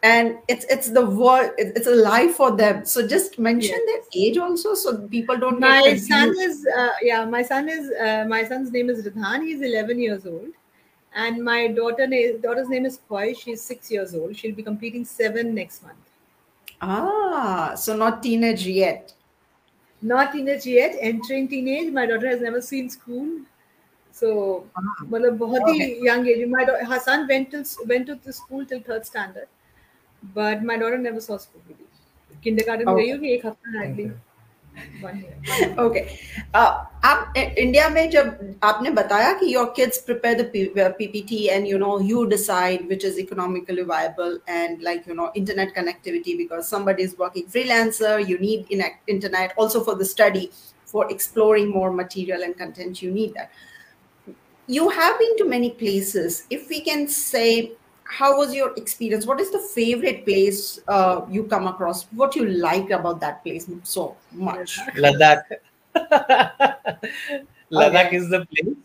and 0.05 0.37
it's 0.47 0.65
it's 0.65 0.89
the 0.89 1.05
world 1.05 1.51
it's 1.57 1.85
a 1.87 1.95
life 1.95 2.35
for 2.35 2.55
them 2.55 2.83
so 2.85 3.07
just 3.07 3.37
mention 3.37 3.77
yes. 3.85 4.05
their 4.13 4.23
age 4.23 4.37
also 4.37 4.73
so 4.73 4.97
people 5.09 5.37
don't 5.37 5.59
my 5.59 5.95
son 5.95 6.33
is 6.39 6.67
uh, 6.75 6.89
yeah 7.03 7.23
my 7.23 7.41
son 7.43 7.69
is 7.69 7.91
uh, 7.91 8.25
my 8.27 8.43
son's 8.43 8.71
name 8.71 8.89
is 8.89 9.05
Radhan 9.05 9.45
he's 9.45 9.61
11 9.61 9.99
years 9.99 10.25
old 10.25 10.49
and 11.13 11.43
my 11.43 11.67
daughter 11.67 12.07
daughter's 12.41 12.69
name 12.69 12.85
is 12.85 12.99
Koi 13.07 13.33
she's 13.33 13.61
6 13.61 13.91
years 13.91 14.15
old 14.15 14.35
she'll 14.35 14.55
be 14.55 14.63
completing 14.63 15.05
7 15.05 15.53
next 15.53 15.83
month 15.83 15.97
ah 16.81 17.75
so 17.75 17.95
not 17.95 18.23
teenage 18.23 18.65
yet 18.65 19.13
not 20.01 20.31
teenage 20.31 20.65
yet 20.65 20.97
entering 20.99 21.47
teenage 21.47 21.93
my 21.93 22.07
daughter 22.07 22.27
has 22.27 22.41
never 22.41 22.59
seen 22.59 22.89
school 22.89 23.29
so 24.11 24.65
ah, 24.75 25.05
मतलब 25.05 25.37
बहुत 25.37 25.61
ही 25.69 26.03
young 26.03 26.27
age 26.27 26.45
my 26.49 26.65
her 26.91 26.99
son 26.99 27.27
went 27.27 27.51
to 27.51 27.63
went 27.87 28.07
to 28.07 28.15
the 28.15 28.33
school 28.33 28.65
till 28.65 28.79
third 28.79 29.05
standard 29.05 29.47
but 30.25 30.63
my 30.63 30.77
daughter 30.77 30.97
never 30.97 31.21
saw 31.21 31.37
Scooby 31.37 31.77
Doo. 31.77 31.87
Kindergarten 32.43 32.95
गई 32.95 33.09
होगी 33.11 33.33
एक 33.33 33.45
हफ्ता 33.45 33.77
hardly 33.77 34.09
okay 35.79 35.99
आप 37.05 37.33
India 37.37 37.87
में 37.89 38.09
जब 38.09 38.57
आपने 38.63 38.89
बताया 38.99 39.31
कि 39.39 39.53
your 39.53 39.73
kids 39.75 39.97
prepare 40.05 40.41
the 40.41 40.93
PPT 40.97 41.45
and 41.47 41.67
you 41.67 41.77
know 41.77 41.99
you 42.09 42.23
decide 42.33 42.87
which 42.87 43.05
is 43.05 43.19
economically 43.19 43.81
viable 43.91 44.39
and 44.49 44.81
like 44.83 45.07
you 45.07 45.13
know 45.15 45.31
internet 45.37 45.73
connectivity 45.75 46.35
because 46.37 46.63
somebody 46.69 47.07
is 47.09 47.17
working 47.23 47.49
freelancer 47.55 48.13
you 48.31 48.37
need 48.45 48.71
internet 49.15 49.53
also 49.63 49.83
for 49.89 49.97
the 50.01 50.07
study 50.13 50.45
for 50.93 51.03
exploring 51.15 51.69
more 51.75 51.91
material 51.99 52.47
and 52.47 52.57
content 52.63 53.03
you 53.03 53.11
need 53.19 53.37
that 53.39 53.61
you 54.67 54.89
have 54.97 55.19
been 55.21 55.37
to 55.37 55.45
many 55.53 55.69
places 55.83 56.39
if 56.57 56.73
we 56.73 56.81
can 56.89 57.07
say 57.17 57.47
how 58.08 58.38
was 58.38 58.54
your 58.54 58.72
experience? 58.76 59.26
What 59.26 59.40
is 59.40 59.50
the 59.50 59.58
favorite 59.58 60.24
place 60.24 60.80
uh, 60.88 61.22
you 61.28 61.44
come 61.44 61.66
across? 61.66 62.04
What 62.12 62.36
you 62.36 62.46
like 62.46 62.90
about 62.90 63.20
that 63.20 63.42
place 63.42 63.68
so 63.82 64.16
much? 64.32 64.78
Ladakh. 64.96 65.42
Ladakh. 67.70 68.06
Okay. 68.06 68.16
is 68.16 68.28
the 68.28 68.46
place. 68.46 68.76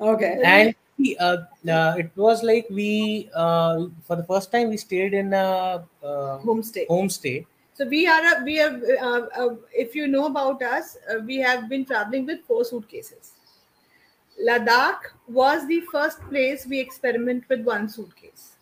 Okay. 0.00 0.38
And 0.42 0.74
uh, 1.20 1.36
uh, 1.68 1.94
it 1.98 2.10
was 2.16 2.42
like 2.42 2.66
we 2.70 3.30
uh, 3.34 3.86
for 4.02 4.16
the 4.16 4.24
first 4.24 4.50
time 4.50 4.70
we 4.70 4.76
stayed 4.76 5.14
in 5.14 5.32
a 5.32 5.84
uh, 6.02 6.38
homestay. 6.44 6.86
homestay. 6.88 7.46
So 7.74 7.86
we 7.86 8.06
are 8.06 8.20
a, 8.20 8.44
we 8.44 8.56
have 8.56 8.82
uh, 9.00 9.26
uh, 9.36 9.54
if 9.72 9.94
you 9.94 10.06
know 10.08 10.26
about 10.26 10.62
us 10.62 10.98
we 11.24 11.38
have 11.38 11.68
been 11.68 11.84
traveling 11.84 12.26
with 12.26 12.40
four 12.46 12.64
suitcases 12.64 13.32
Ladakh 14.46 15.00
was 15.28 15.66
the 15.66 15.80
first 15.92 16.20
place 16.28 16.66
we 16.66 16.78
experiment 16.78 17.44
with 17.48 17.64
one 17.64 17.88
suitcase. 17.88 18.52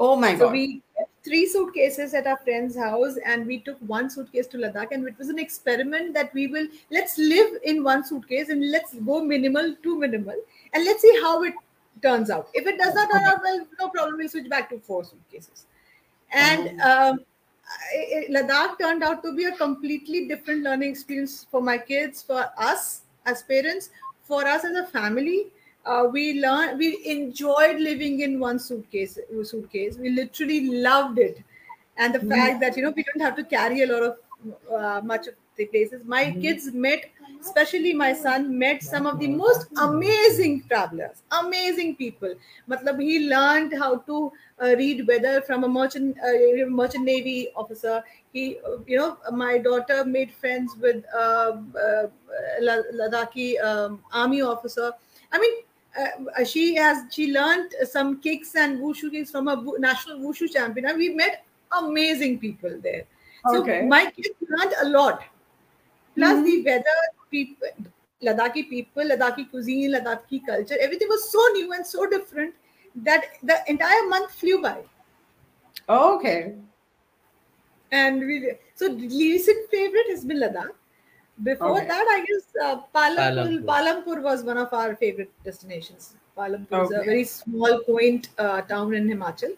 Oh 0.00 0.16
my 0.16 0.32
so 0.32 0.46
god! 0.46 0.52
we 0.52 0.82
three 1.24 1.46
suitcases 1.46 2.12
at 2.12 2.26
our 2.26 2.36
friend's 2.38 2.76
house, 2.76 3.16
and 3.24 3.46
we 3.46 3.58
took 3.58 3.78
one 3.78 4.10
suitcase 4.10 4.46
to 4.48 4.58
Ladakh, 4.58 4.92
and 4.92 5.06
it 5.08 5.18
was 5.18 5.28
an 5.28 5.38
experiment 5.38 6.14
that 6.14 6.32
we 6.34 6.46
will 6.46 6.66
let's 6.90 7.16
live 7.18 7.58
in 7.64 7.82
one 7.82 8.04
suitcase 8.04 8.48
and 8.50 8.70
let's 8.70 8.94
go 8.94 9.22
minimal 9.22 9.74
to 9.82 9.98
minimal, 9.98 10.36
and 10.72 10.84
let's 10.84 11.02
see 11.02 11.18
how 11.22 11.42
it 11.42 11.54
turns 12.02 12.30
out. 12.30 12.48
If 12.54 12.66
it 12.66 12.78
does 12.78 12.94
not 12.94 13.10
turn 13.10 13.24
out 13.24 13.42
well, 13.42 13.66
no 13.80 13.88
problem. 13.88 14.18
we'll 14.18 14.28
switch 14.28 14.48
back 14.48 14.70
to 14.70 14.78
four 14.78 15.04
suitcases, 15.04 15.66
and. 16.30 16.80
Oh. 16.82 17.10
Um, 17.10 17.20
Ladakh 18.30 18.78
turned 18.78 19.02
out 19.02 19.22
to 19.22 19.34
be 19.34 19.44
a 19.44 19.52
completely 19.52 20.28
different 20.28 20.62
learning 20.64 20.90
experience 20.90 21.46
for 21.50 21.62
my 21.62 21.78
kids, 21.78 22.22
for 22.22 22.44
us 22.58 23.04
as 23.26 23.42
parents, 23.42 23.88
for 24.24 24.46
us 24.46 24.64
as 24.64 24.76
a 24.76 24.86
family, 24.86 25.46
uh, 25.86 26.08
we 26.10 26.40
learned 26.40 26.78
we 26.78 27.00
enjoyed 27.04 27.78
living 27.78 28.20
in 28.20 28.40
one 28.40 28.58
suitcase 28.58 29.18
suitcase 29.42 29.98
we 29.98 30.08
literally 30.08 30.70
loved 30.70 31.18
it 31.18 31.42
and 31.98 32.14
the 32.14 32.18
mm-hmm. 32.18 32.30
fact 32.30 32.60
that 32.60 32.74
you 32.74 32.82
know 32.82 32.90
we 32.96 33.04
don't 33.04 33.20
have 33.20 33.36
to 33.36 33.44
carry 33.44 33.82
a 33.82 33.86
lot 33.86 34.02
of 34.02 34.16
uh, 34.74 35.00
much 35.04 35.26
of 35.26 35.34
the 35.56 35.66
places. 35.66 36.02
My 36.04 36.24
mm-hmm. 36.24 36.40
kids 36.40 36.72
met, 36.72 37.10
especially 37.44 37.92
my 37.92 38.12
son, 38.12 38.58
met 38.58 38.82
some 38.82 39.06
of 39.06 39.18
the 39.18 39.28
most 39.28 39.66
amazing 39.80 40.62
travelers, 40.68 41.22
amazing 41.30 41.96
people. 41.96 42.34
Matlab, 42.68 43.00
he 43.00 43.28
learned 43.28 43.74
how 43.78 43.98
to 43.98 44.32
uh, 44.62 44.74
read 44.76 45.06
weather 45.06 45.40
from 45.42 45.64
a 45.64 45.68
merchant 45.68 46.16
uh, 46.18 46.66
merchant 46.68 47.04
navy 47.04 47.48
officer. 47.56 48.02
He, 48.32 48.58
uh, 48.66 48.78
you 48.86 48.96
know, 48.96 49.18
my 49.32 49.58
daughter 49.58 50.04
made 50.04 50.32
friends 50.32 50.76
with 50.80 51.04
uh, 51.14 51.52
uh, 51.86 52.06
Ladakhi 52.62 53.62
um, 53.62 54.00
army 54.12 54.42
officer. 54.42 54.92
I 55.32 55.38
mean, 55.38 55.54
uh, 55.98 56.44
she 56.44 56.74
has 56.74 57.04
she 57.10 57.32
learned 57.32 57.74
some 57.84 58.20
kicks 58.20 58.54
and 58.56 58.80
wushu 58.80 59.10
kicks 59.10 59.30
from 59.30 59.48
a 59.48 59.56
national 59.78 60.18
wushu 60.18 60.50
champion 60.52 60.86
and 60.86 60.98
we 60.98 61.10
met 61.10 61.44
amazing 61.78 62.38
people 62.38 62.80
there 62.82 63.04
okay. 63.46 63.80
so 63.80 63.86
my 63.86 64.10
kids 64.10 64.30
learned 64.48 64.74
a 64.82 64.88
lot 64.88 65.22
plus 66.14 66.32
mm-hmm. 66.32 66.44
the 66.44 66.62
weather 66.64 67.00
people 67.30 67.68
ladakhi 68.28 68.68
people 68.68 69.04
ladakhi 69.14 69.48
cuisine 69.50 69.90
ladakhi 69.96 70.44
culture 70.46 70.78
everything 70.80 71.08
was 71.08 71.30
so 71.30 71.46
new 71.56 71.72
and 71.72 71.86
so 71.86 72.06
different 72.06 72.54
that 73.08 73.24
the 73.42 73.58
entire 73.68 74.06
month 74.08 74.30
flew 74.42 74.60
by 74.62 74.78
oh, 75.88 76.16
okay 76.16 76.54
and 77.92 78.20
we 78.20 78.52
so 78.74 78.92
recent 78.92 79.70
favorite 79.70 80.08
has 80.14 80.24
been 80.24 80.40
ladakh 80.46 80.74
before 81.42 81.78
okay. 81.78 81.88
that, 81.88 82.06
I 82.08 82.24
guess 82.24 82.44
uh, 82.62 82.80
Palampur, 82.94 83.64
Palampur 83.64 84.22
was 84.22 84.44
one 84.44 84.56
of 84.56 84.72
our 84.72 84.94
favorite 84.94 85.32
destinations. 85.44 86.14
Palampur 86.38 86.72
okay. 86.72 86.94
is 86.94 87.00
a 87.00 87.04
very 87.04 87.24
small, 87.24 87.80
quaint 87.80 88.28
uh, 88.38 88.60
town 88.62 88.94
in 88.94 89.08
Himachal, 89.08 89.56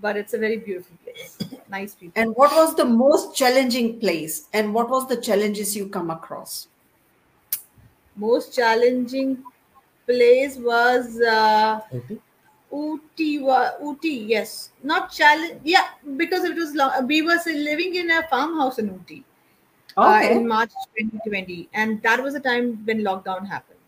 but 0.00 0.16
it's 0.16 0.34
a 0.34 0.38
very 0.38 0.58
beautiful 0.58 0.96
place. 1.04 1.38
nice 1.70 1.94
people. 1.94 2.20
And 2.20 2.34
what 2.36 2.52
was 2.52 2.74
the 2.74 2.84
most 2.84 3.34
challenging 3.36 3.98
place? 4.00 4.48
And 4.52 4.74
what 4.74 4.88
was 4.88 5.08
the 5.08 5.16
challenges 5.16 5.76
you 5.76 5.88
come 5.88 6.10
across? 6.10 6.68
Most 8.16 8.54
challenging 8.54 9.42
place 10.06 10.56
was 10.56 11.20
uh, 11.20 11.80
okay. 11.92 12.18
Ooty, 12.72 13.40
Uti, 13.80 14.08
yes, 14.08 14.70
not 14.82 15.12
challenge. 15.12 15.60
Yeah, 15.64 15.86
because 16.16 16.44
it 16.44 16.56
was 16.56 16.74
long. 16.74 17.06
We 17.06 17.22
were 17.22 17.38
living 17.46 17.94
in 17.94 18.10
a 18.10 18.26
farmhouse 18.28 18.78
in 18.78 18.88
Ooty 18.90 19.22
okay. 19.96 20.34
uh, 20.34 20.38
in 20.38 20.48
March 20.48 20.70
2020, 20.98 21.68
and 21.72 22.02
that 22.02 22.22
was 22.22 22.34
the 22.34 22.40
time 22.40 22.80
when 22.84 23.00
lockdown 23.00 23.46
happened. 23.46 23.78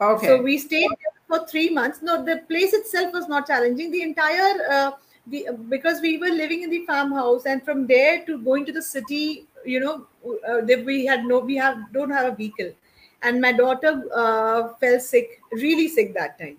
Okay. 0.00 0.26
So 0.26 0.42
we 0.42 0.58
stayed 0.58 0.90
for 1.28 1.46
three 1.46 1.68
months. 1.68 2.00
No, 2.02 2.24
the 2.24 2.38
place 2.48 2.72
itself 2.72 3.12
was 3.12 3.28
not 3.28 3.46
challenging. 3.46 3.90
The 3.90 4.02
entire 4.02 4.54
uh, 4.70 4.90
the 5.26 5.48
because 5.68 6.00
we 6.00 6.18
were 6.18 6.34
living 6.42 6.62
in 6.62 6.70
the 6.70 6.84
farmhouse, 6.86 7.46
and 7.46 7.64
from 7.64 7.86
there 7.86 8.24
to 8.26 8.38
going 8.38 8.64
to 8.66 8.72
the 8.72 8.82
city, 8.82 9.46
you 9.64 9.80
know, 9.80 10.06
uh, 10.48 10.60
we 10.84 11.04
had 11.06 11.24
no, 11.24 11.38
we 11.38 11.56
have 11.56 11.76
don't 11.92 12.10
have 12.10 12.32
a 12.32 12.36
vehicle, 12.36 12.72
and 13.22 13.40
my 13.40 13.52
daughter 13.52 14.04
uh, 14.14 14.74
fell 14.80 14.98
sick, 14.98 15.40
really 15.52 15.88
sick 15.88 16.14
that 16.14 16.38
time. 16.38 16.56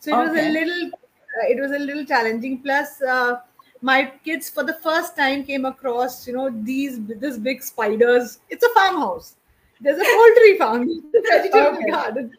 So 0.00 0.10
it 0.10 0.22
okay. 0.22 0.32
was 0.32 0.46
a 0.46 0.50
little, 0.50 0.86
uh, 0.88 1.46
it 1.48 1.60
was 1.60 1.70
a 1.72 1.78
little 1.78 2.04
challenging. 2.04 2.58
Plus 2.62 3.00
uh, 3.02 3.40
my 3.82 4.12
kids 4.24 4.50
for 4.50 4.64
the 4.64 4.74
first 4.74 5.16
time 5.16 5.44
came 5.44 5.64
across 5.64 6.26
you 6.26 6.34
know 6.34 6.50
these 6.62 6.98
this 7.06 7.38
big 7.38 7.62
spiders 7.62 8.40
it's 8.50 8.62
a 8.62 8.68
farmhouse 8.74 9.36
there's 9.80 9.98
a 9.98 10.04
poultry 10.04 10.58
farm 10.58 10.82
a 11.14 11.22
vegetable 11.30 11.78
okay. 11.78 11.90
garden 11.90 12.30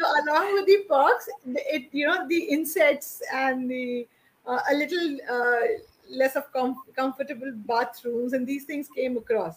so 0.00 0.06
along 0.22 0.54
with 0.54 0.66
the 0.66 0.78
perks 0.88 1.28
it 1.76 1.88
you 1.92 2.06
know 2.06 2.26
the 2.28 2.42
insects 2.56 3.22
and 3.32 3.70
the 3.70 4.06
uh, 4.46 4.60
a 4.70 4.74
little 4.74 5.18
uh, 5.30 5.66
less 6.10 6.36
of 6.36 6.52
com- 6.52 6.82
comfortable 6.96 7.52
bathrooms 7.72 8.32
and 8.32 8.46
these 8.46 8.64
things 8.64 8.88
came 8.94 9.16
across 9.16 9.56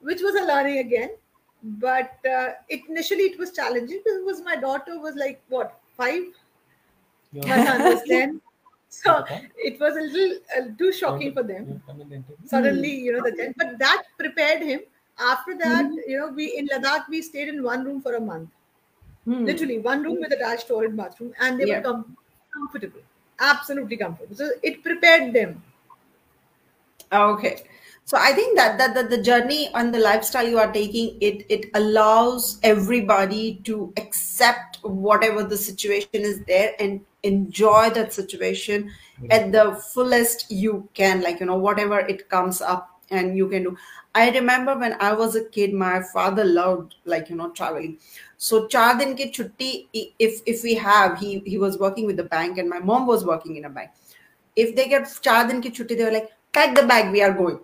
which 0.00 0.22
was 0.22 0.34
a 0.34 0.44
learning 0.44 0.78
again 0.78 1.10
but 1.62 2.18
uh, 2.36 2.50
it, 2.68 2.80
initially 2.88 3.24
it 3.32 3.38
was 3.38 3.52
challenging 3.52 4.00
because 4.04 4.42
my 4.42 4.56
daughter 4.56 4.98
was 4.98 5.14
like 5.16 5.42
what 5.48 5.78
five 5.96 6.22
yeah. 7.32 7.56
my 7.56 7.64
son 7.64 7.82
was 7.84 8.02
10 8.08 8.40
so 8.90 9.24
it 9.56 9.78
was 9.80 9.96
a 9.96 10.00
little 10.00 10.38
uh, 10.56 10.62
too 10.76 10.92
shocking 10.92 11.32
for 11.32 11.44
them. 11.44 11.80
Suddenly, 12.44 12.92
you 12.92 13.12
know, 13.12 13.20
the 13.20 13.54
but 13.56 13.78
that 13.78 14.02
prepared 14.18 14.62
him. 14.62 14.80
After 15.16 15.56
that, 15.58 15.84
mm-hmm. 15.84 16.10
you 16.10 16.18
know, 16.18 16.28
we 16.28 16.58
in 16.58 16.66
Ladakh 16.66 17.08
we 17.08 17.22
stayed 17.22 17.48
in 17.48 17.62
one 17.62 17.84
room 17.84 18.02
for 18.02 18.16
a 18.16 18.20
month, 18.20 18.50
mm. 19.26 19.44
literally 19.44 19.78
one 19.78 20.02
room 20.02 20.18
with 20.20 20.32
a 20.32 20.36
attached 20.36 20.68
toilet 20.68 20.96
bathroom, 20.96 21.32
and 21.40 21.60
they 21.60 21.66
yeah. 21.66 21.78
were 21.78 21.84
com- 21.84 22.16
comfortable, 22.52 23.00
absolutely 23.38 23.96
comfortable. 23.96 24.36
So 24.36 24.50
it 24.62 24.82
prepared 24.82 25.32
them. 25.32 25.62
Okay 27.12 27.64
so 28.10 28.16
i 28.18 28.32
think 28.32 28.56
that, 28.56 28.78
that 28.78 28.94
that 28.94 29.10
the 29.10 29.22
journey 29.22 29.70
and 29.74 29.94
the 29.94 29.98
lifestyle 29.98 30.48
you 30.48 30.58
are 30.58 30.72
taking 30.72 31.16
it 31.20 31.44
it 31.48 31.66
allows 31.74 32.58
everybody 32.62 33.60
to 33.64 33.92
accept 33.96 34.78
whatever 34.82 35.44
the 35.44 35.56
situation 35.56 36.26
is 36.30 36.40
there 36.48 36.74
and 36.80 37.00
enjoy 37.22 37.90
that 37.90 38.12
situation 38.12 38.90
at 39.30 39.52
the 39.52 39.64
fullest 39.92 40.50
you 40.50 40.88
can 40.94 41.20
like 41.20 41.38
you 41.40 41.46
know 41.46 41.58
whatever 41.58 42.00
it 42.00 42.28
comes 42.28 42.60
up 42.60 43.00
and 43.10 43.36
you 43.36 43.48
can 43.48 43.62
do 43.62 43.76
i 44.14 44.30
remember 44.30 44.76
when 44.78 44.96
i 45.00 45.12
was 45.12 45.36
a 45.36 45.44
kid 45.56 45.74
my 45.74 46.02
father 46.12 46.44
loved 46.44 46.94
like 47.04 47.28
you 47.28 47.36
know 47.36 47.50
traveling 47.50 47.98
so 48.42 48.66
char 48.72 48.96
din 48.98 49.14
ki 49.16 49.30
chutti 49.36 49.70
if 50.26 50.40
if 50.52 50.62
we 50.66 50.74
have 50.74 51.18
he 51.22 51.30
he 51.44 51.58
was 51.62 51.78
working 51.78 52.06
with 52.10 52.16
the 52.16 52.28
bank 52.34 52.56
and 52.56 52.70
my 52.70 52.78
mom 52.78 53.06
was 53.06 53.22
working 53.22 53.56
in 53.56 53.66
a 53.66 53.68
bank. 53.68 53.90
If 54.56 54.74
they 54.76 54.88
get 54.88 55.10
char 55.26 55.46
din 55.46 55.60
ki 55.60 55.70
chutti 55.70 55.98
they 55.98 56.04
were 56.04 56.14
like 56.18 56.30
pack 56.58 56.74
the 56.74 56.86
bag 56.92 57.12
we 57.12 57.20
are 57.22 57.34
going. 57.34 57.60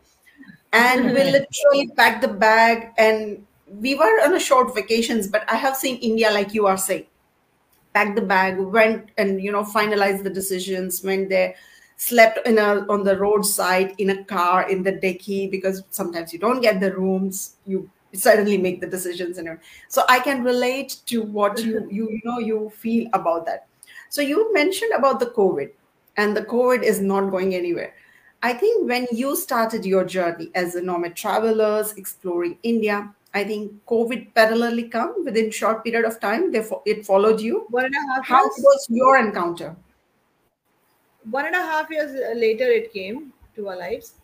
And 0.72 1.06
we 1.14 1.24
literally 1.36 1.88
packed 1.96 2.20
the 2.20 2.28
bag 2.28 2.92
and 2.98 3.46
we 3.86 3.94
were 3.94 4.12
on 4.26 4.34
a 4.34 4.42
short 4.48 4.74
vacations 4.74 5.26
but 5.36 5.48
i 5.54 5.56
have 5.62 5.76
seen 5.76 5.96
india 6.10 6.30
like 6.30 6.52
you 6.52 6.66
are 6.66 6.76
saying. 6.76 7.06
Packed 7.94 8.16
the 8.16 8.28
bag 8.34 8.58
went 8.58 9.10
and 9.16 9.42
you 9.42 9.50
know 9.50 9.64
finalized 9.64 10.24
the 10.24 10.36
decisions 10.38 11.02
went 11.02 11.30
there 11.30 11.54
slept 11.96 12.46
in 12.46 12.58
a 12.58 12.70
on 12.94 13.02
the 13.02 13.18
roadside 13.18 13.94
in 13.96 14.10
a 14.10 14.22
car 14.24 14.68
in 14.68 14.82
the 14.82 14.92
decky 14.92 15.50
because 15.50 15.84
sometimes 15.88 16.34
you 16.34 16.38
don't 16.38 16.60
get 16.60 16.80
the 16.80 16.94
rooms 16.94 17.56
you 17.64 17.90
suddenly 18.16 18.58
make 18.58 18.80
the 18.80 18.86
decisions 18.86 19.38
and 19.38 19.58
so 19.88 20.02
i 20.08 20.18
can 20.18 20.42
relate 20.42 20.96
to 21.06 21.22
what 21.22 21.58
you 21.62 21.86
you, 21.90 22.10
you 22.10 22.20
know 22.24 22.38
you 22.38 22.70
feel 22.70 23.08
about 23.12 23.46
that 23.46 23.66
so 24.08 24.20
you 24.20 24.52
mentioned 24.52 24.92
about 24.92 25.20
the 25.20 25.26
covid 25.26 25.70
and 26.16 26.36
the 26.36 26.42
covid 26.42 26.82
is 26.82 27.00
not 27.00 27.30
going 27.30 27.54
anywhere 27.54 27.94
I 28.42 28.52
think 28.52 28.88
when 28.88 29.06
you 29.10 29.34
started 29.34 29.84
your 29.84 30.04
journey 30.04 30.50
as 30.54 30.74
a 30.74 30.82
nomad 30.82 31.16
travelers 31.16 31.94
exploring 31.94 32.58
India, 32.62 33.12
I 33.34 33.44
think 33.44 33.72
COVID 33.86 34.32
parallelly 34.34 34.90
come 34.90 35.24
within 35.24 35.50
short 35.50 35.84
period 35.84 36.04
of 36.04 36.20
time. 36.20 36.52
Therefore, 36.52 36.82
it 36.86 37.04
followed 37.04 37.40
you. 37.40 37.66
One 37.70 37.86
and 37.86 37.94
a 37.94 38.14
half. 38.14 38.26
How 38.26 38.44
years. 38.44 38.58
was 38.58 38.86
your 38.88 39.18
encounter? 39.18 39.74
One 41.30 41.46
and 41.46 41.54
a 41.54 41.60
half 41.60 41.90
years 41.90 42.12
later, 42.36 42.64
it 42.64 42.92
came 42.92 43.32
to 43.56 43.68
our 43.68 43.76
lives. 43.76 44.14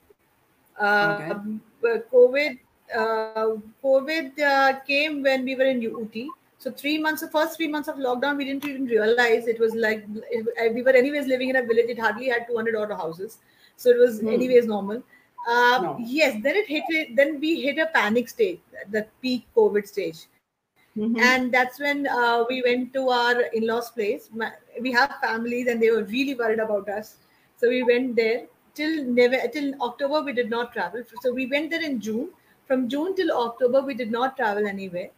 Uh, 0.81 1.35
okay. 1.83 2.01
COVID, 2.13 2.59
COVID 2.95 4.39
uh, 4.41 4.81
came 4.81 5.23
when 5.23 5.45
we 5.45 5.55
were 5.55 5.65
in 5.65 5.81
Ooty. 5.81 6.27
So 6.59 6.71
three 6.71 6.99
months, 6.99 7.23
the 7.23 7.29
first 7.29 7.57
three 7.57 7.67
months 7.67 7.89
of 7.89 7.97
lockdown, 7.97 8.37
we 8.37 8.45
didn't 8.45 8.65
even 8.65 8.87
realize 8.87 9.49
it 9.49 9.59
was 9.59 9.75
like 9.75 10.05
it, 10.31 10.75
we 10.75 10.83
were 10.83 10.91
anyways 10.91 11.27
living 11.27 11.49
in 11.49 11.57
a 11.57 11.63
village. 11.63 11.87
It 11.89 11.99
hardly 11.99 12.29
had 12.29 12.47
200 12.47 12.77
odd 12.77 12.93
houses 12.93 13.39
so 13.77 13.91
it 13.91 13.99
was 13.99 14.21
mm. 14.21 14.33
anyways 14.33 14.67
normal 14.67 15.03
uh, 15.49 15.79
no. 15.83 15.97
yes 15.99 16.37
then 16.43 16.57
it 16.57 16.69
hit 16.69 16.85
it 16.89 17.17
then 17.17 17.41
we 17.41 17.61
hit 17.61 17.79
a 17.79 17.87
panic 17.95 18.29
stage 18.29 18.61
the 18.91 19.07
peak 19.21 19.47
covid 19.57 19.87
stage 19.87 20.21
mm-hmm. 20.97 21.19
and 21.19 21.53
that's 21.53 21.81
when 21.81 22.07
uh, 22.07 22.45
we 22.49 22.63
went 22.63 22.93
to 22.93 23.09
our 23.09 23.43
in-laws 23.61 23.91
place 23.91 24.31
we 24.81 24.93
have 24.93 25.17
families 25.21 25.67
and 25.67 25.83
they 25.83 25.91
were 25.91 26.05
really 26.05 26.35
worried 26.35 26.61
about 26.61 26.89
us 26.89 27.17
so 27.57 27.69
we 27.69 27.83
went 27.83 28.15
there 28.17 28.47
till 28.75 29.05
never 29.05 29.41
till 29.57 29.75
october 29.83 30.23
we 30.23 30.33
did 30.33 30.51
not 30.51 30.73
travel 30.73 31.03
so 31.23 31.33
we 31.33 31.47
went 31.47 31.71
there 31.71 31.85
in 31.91 32.01
june 32.01 32.31
from 32.67 32.89
june 32.89 33.15
till 33.15 33.33
october 33.33 33.83
we 33.83 33.95
did 33.95 34.11
not 34.11 34.37
travel 34.37 34.67
anywhere 34.67 35.11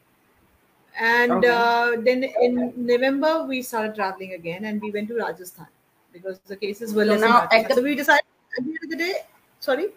and 0.98 1.32
okay. 1.32 1.48
uh, 1.48 1.90
then 2.02 2.24
in 2.42 2.72
november 2.76 3.44
we 3.44 3.62
started 3.62 3.94
traveling 3.94 4.34
again 4.34 4.64
and 4.66 4.80
we 4.80 4.90
went 4.90 5.08
to 5.08 5.14
rajasthan 5.14 5.66
because 6.12 6.38
the 6.46 6.56
cases 6.56 6.94
were 6.94 7.04
less 7.04 7.20
so, 7.20 7.26
now, 7.28 7.46
the- 7.50 7.74
so 7.74 7.82
we 7.82 7.94
decided 7.96 8.24
at 8.56 8.64
the 8.64 8.70
end 8.70 8.78
of 8.84 8.90
the 8.90 8.96
day, 8.96 9.14
sorry? 9.60 9.88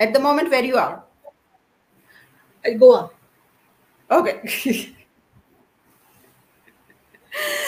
At 0.00 0.12
the 0.12 0.20
moment 0.20 0.50
where 0.50 0.64
you 0.64 0.76
are? 0.76 1.02
At 2.64 2.78
Goa. 2.78 3.10
Okay. 4.10 4.40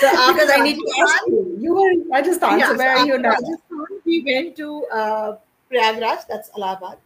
so 0.00 0.11
because 0.32 0.50
I 0.50 0.61
need 0.62 0.76
to 0.76 0.92
ask 1.02 1.26
you, 1.26 1.56
you 1.61 1.75
were 1.75 1.90
in 1.90 2.08
Rajasthan, 2.11 2.58
yeah, 2.58 2.68
so 2.68 2.76
where 2.76 2.96
so 2.96 3.02
are 3.02 3.06
you 3.06 3.18
now? 3.18 3.30
Rajasthan, 3.30 3.87
we 4.04 4.23
went 4.25 4.56
to 4.56 4.85
uh, 4.87 5.37
Prayagraj, 5.70 6.26
that's 6.26 6.50
Allahabad. 6.56 6.96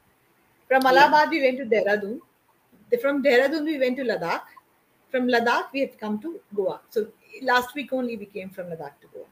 From 0.71 0.87
Allahabad, 0.87 1.33
yeah. 1.33 1.41
we 1.41 1.43
went 1.43 1.59
to 1.59 1.65
Dehradun. 1.65 2.21
From 3.03 3.25
Dehradun, 3.25 3.65
we 3.65 3.79
went 3.79 3.97
to 3.97 4.05
Ladakh. 4.05 4.43
From 5.11 5.27
Ladakh, 5.27 5.73
we 5.73 5.81
have 5.81 5.99
come 5.99 6.21
to 6.21 6.39
Goa. 6.55 6.81
So 6.91 7.09
last 7.43 7.75
week 7.75 7.93
only 7.93 8.17
we 8.17 8.27
came 8.27 8.51
from 8.51 8.67
Ladakh 8.67 9.01
to 9.01 9.09
Goa. 9.13 9.25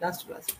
Last 0.00 0.28
last. 0.28 0.56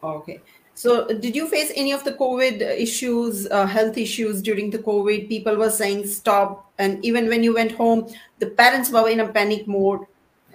Okay. 0.00 0.40
So, 0.76 1.08
did 1.08 1.34
you 1.34 1.48
face 1.48 1.72
any 1.74 1.92
of 1.92 2.04
the 2.04 2.12
COVID 2.12 2.60
issues, 2.60 3.48
uh, 3.48 3.66
health 3.66 3.96
issues 3.96 4.42
during 4.42 4.70
the 4.70 4.78
COVID? 4.78 5.28
People 5.28 5.56
were 5.56 5.70
saying 5.70 6.06
stop, 6.06 6.70
and 6.78 7.04
even 7.04 7.28
when 7.28 7.42
you 7.42 7.54
went 7.54 7.72
home, 7.72 8.08
the 8.38 8.46
parents 8.46 8.90
were 8.90 9.08
in 9.08 9.20
a 9.20 9.28
panic 9.28 9.68
mode. 9.68 10.00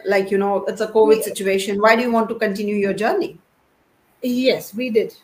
Like 0.06 0.32
you 0.32 0.38
know, 0.38 0.64
it's 0.66 0.82
a 0.82 0.88
COVID 0.88 1.24
situation. 1.24 1.82
Why 1.82 1.96
do 1.96 2.02
you 2.04 2.12
want 2.12 2.30
to 2.30 2.36
continue 2.36 2.76
your 2.76 2.94
journey? 2.94 3.38
Yes, 4.22 4.74
we 4.74 4.90
did 4.90 5.16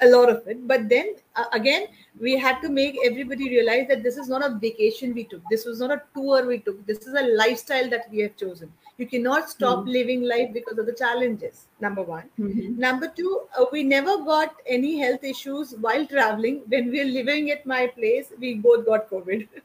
a 0.00 0.08
lot 0.08 0.28
of 0.28 0.46
it. 0.46 0.66
But 0.66 0.88
then 0.88 1.14
uh, 1.36 1.44
again, 1.52 1.86
we 2.20 2.38
had 2.38 2.60
to 2.62 2.68
make 2.68 2.96
everybody 3.04 3.48
realize 3.48 3.86
that 3.88 4.02
this 4.02 4.16
is 4.16 4.28
not 4.28 4.44
a 4.44 4.58
vacation 4.58 5.14
we 5.14 5.24
took. 5.24 5.42
This 5.50 5.64
was 5.64 5.80
not 5.80 5.90
a 5.90 6.02
tour 6.14 6.46
we 6.46 6.58
took. 6.58 6.84
This 6.86 7.06
is 7.06 7.14
a 7.14 7.26
lifestyle 7.36 7.88
that 7.90 8.10
we 8.10 8.20
have 8.20 8.36
chosen. 8.36 8.72
You 8.96 9.06
cannot 9.06 9.50
stop 9.50 9.80
mm-hmm. 9.80 9.88
living 9.88 10.22
life 10.22 10.52
because 10.52 10.78
of 10.78 10.86
the 10.86 10.92
challenges. 10.92 11.66
Number 11.80 12.02
one. 12.02 12.24
Mm-hmm. 12.38 12.78
Number 12.78 13.08
two, 13.08 13.42
uh, 13.58 13.64
we 13.72 13.82
never 13.82 14.18
got 14.18 14.54
any 14.66 14.98
health 15.00 15.24
issues 15.24 15.74
while 15.80 16.06
traveling. 16.06 16.62
When 16.68 16.90
we 16.90 17.00
were 17.00 17.10
living 17.10 17.50
at 17.50 17.66
my 17.66 17.88
place, 17.88 18.32
we 18.38 18.54
both 18.54 18.86
got 18.86 19.10
COVID. 19.10 19.48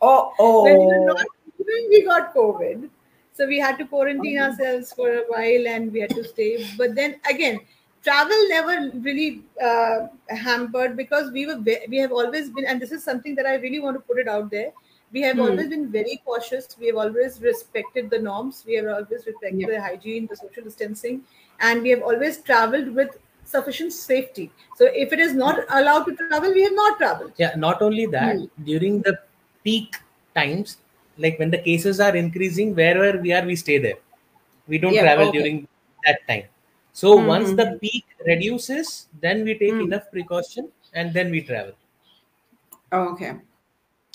Oh, 0.00 0.32
oh. 0.38 0.62
when 0.62 0.78
we 0.78 0.86
were 0.86 1.06
not 1.06 1.26
living, 1.58 1.88
we 1.90 2.04
got 2.04 2.32
COVID. 2.32 2.88
So 3.32 3.48
we 3.48 3.58
had 3.58 3.78
to 3.78 3.84
quarantine 3.84 4.38
oh. 4.38 4.44
ourselves 4.44 4.92
for 4.92 5.10
a 5.10 5.24
while 5.26 5.66
and 5.66 5.92
we 5.92 5.98
had 5.98 6.10
to 6.10 6.22
stay. 6.22 6.64
But 6.76 6.94
then 6.94 7.16
again, 7.28 7.58
travel 8.02 8.36
never 8.48 8.90
really 9.00 9.42
uh, 9.62 10.06
hampered 10.28 10.96
because 10.96 11.30
we 11.32 11.46
were 11.46 11.58
we 11.88 11.98
have 11.98 12.12
always 12.12 12.50
been 12.50 12.64
and 12.64 12.80
this 12.80 12.92
is 12.92 13.02
something 13.02 13.34
that 13.34 13.46
i 13.46 13.54
really 13.56 13.80
want 13.80 13.96
to 13.96 14.00
put 14.00 14.18
it 14.18 14.28
out 14.28 14.50
there. 14.50 14.72
We 15.10 15.22
have 15.22 15.36
hmm. 15.36 15.42
always 15.42 15.68
been 15.68 15.90
very 15.90 16.20
cautious. 16.24 16.76
We 16.78 16.88
have 16.88 16.96
always 16.96 17.40
respected 17.40 18.10
the 18.10 18.18
norms. 18.18 18.62
We 18.66 18.74
have 18.74 18.88
always 18.88 19.24
respected 19.26 19.66
the 19.66 19.80
hygiene 19.80 20.26
the 20.30 20.36
social 20.36 20.64
distancing 20.64 21.22
and 21.60 21.82
we 21.82 21.88
have 21.90 22.02
always 22.02 22.42
traveled 22.42 22.94
with 22.94 23.16
sufficient 23.44 23.94
safety. 23.94 24.50
So 24.76 24.90
if 25.04 25.14
it 25.14 25.18
is 25.18 25.32
not 25.32 25.64
allowed 25.70 26.04
to 26.04 26.16
travel 26.16 26.52
we 26.52 26.62
have 26.62 26.74
not 26.74 26.98
traveled. 26.98 27.32
Yeah 27.38 27.54
not 27.56 27.80
only 27.80 28.06
that 28.18 28.36
hmm. 28.36 28.64
during 28.64 29.00
the 29.02 29.18
peak 29.64 29.96
times 30.34 30.76
like 31.16 31.38
when 31.38 31.50
the 31.50 31.58
cases 31.58 32.00
are 32.00 32.14
increasing 32.14 32.74
wherever 32.74 33.18
we 33.18 33.32
are 33.32 33.44
we 33.44 33.56
stay 33.56 33.78
there. 33.78 33.98
We 34.66 34.78
don't 34.78 34.92
yeah, 34.92 35.02
travel 35.02 35.28
okay. 35.28 35.38
during 35.38 35.68
that 36.04 36.28
time 36.28 36.44
so 36.98 37.16
mm-hmm. 37.16 37.28
once 37.28 37.52
the 37.52 37.78
peak 37.80 38.06
reduces, 38.26 39.06
then 39.20 39.44
we 39.44 39.56
take 39.56 39.72
mm. 39.72 39.84
enough 39.84 40.10
precaution 40.10 40.68
and 40.94 41.14
then 41.14 41.30
we 41.30 41.42
travel. 41.42 41.74
Okay. 42.92 43.36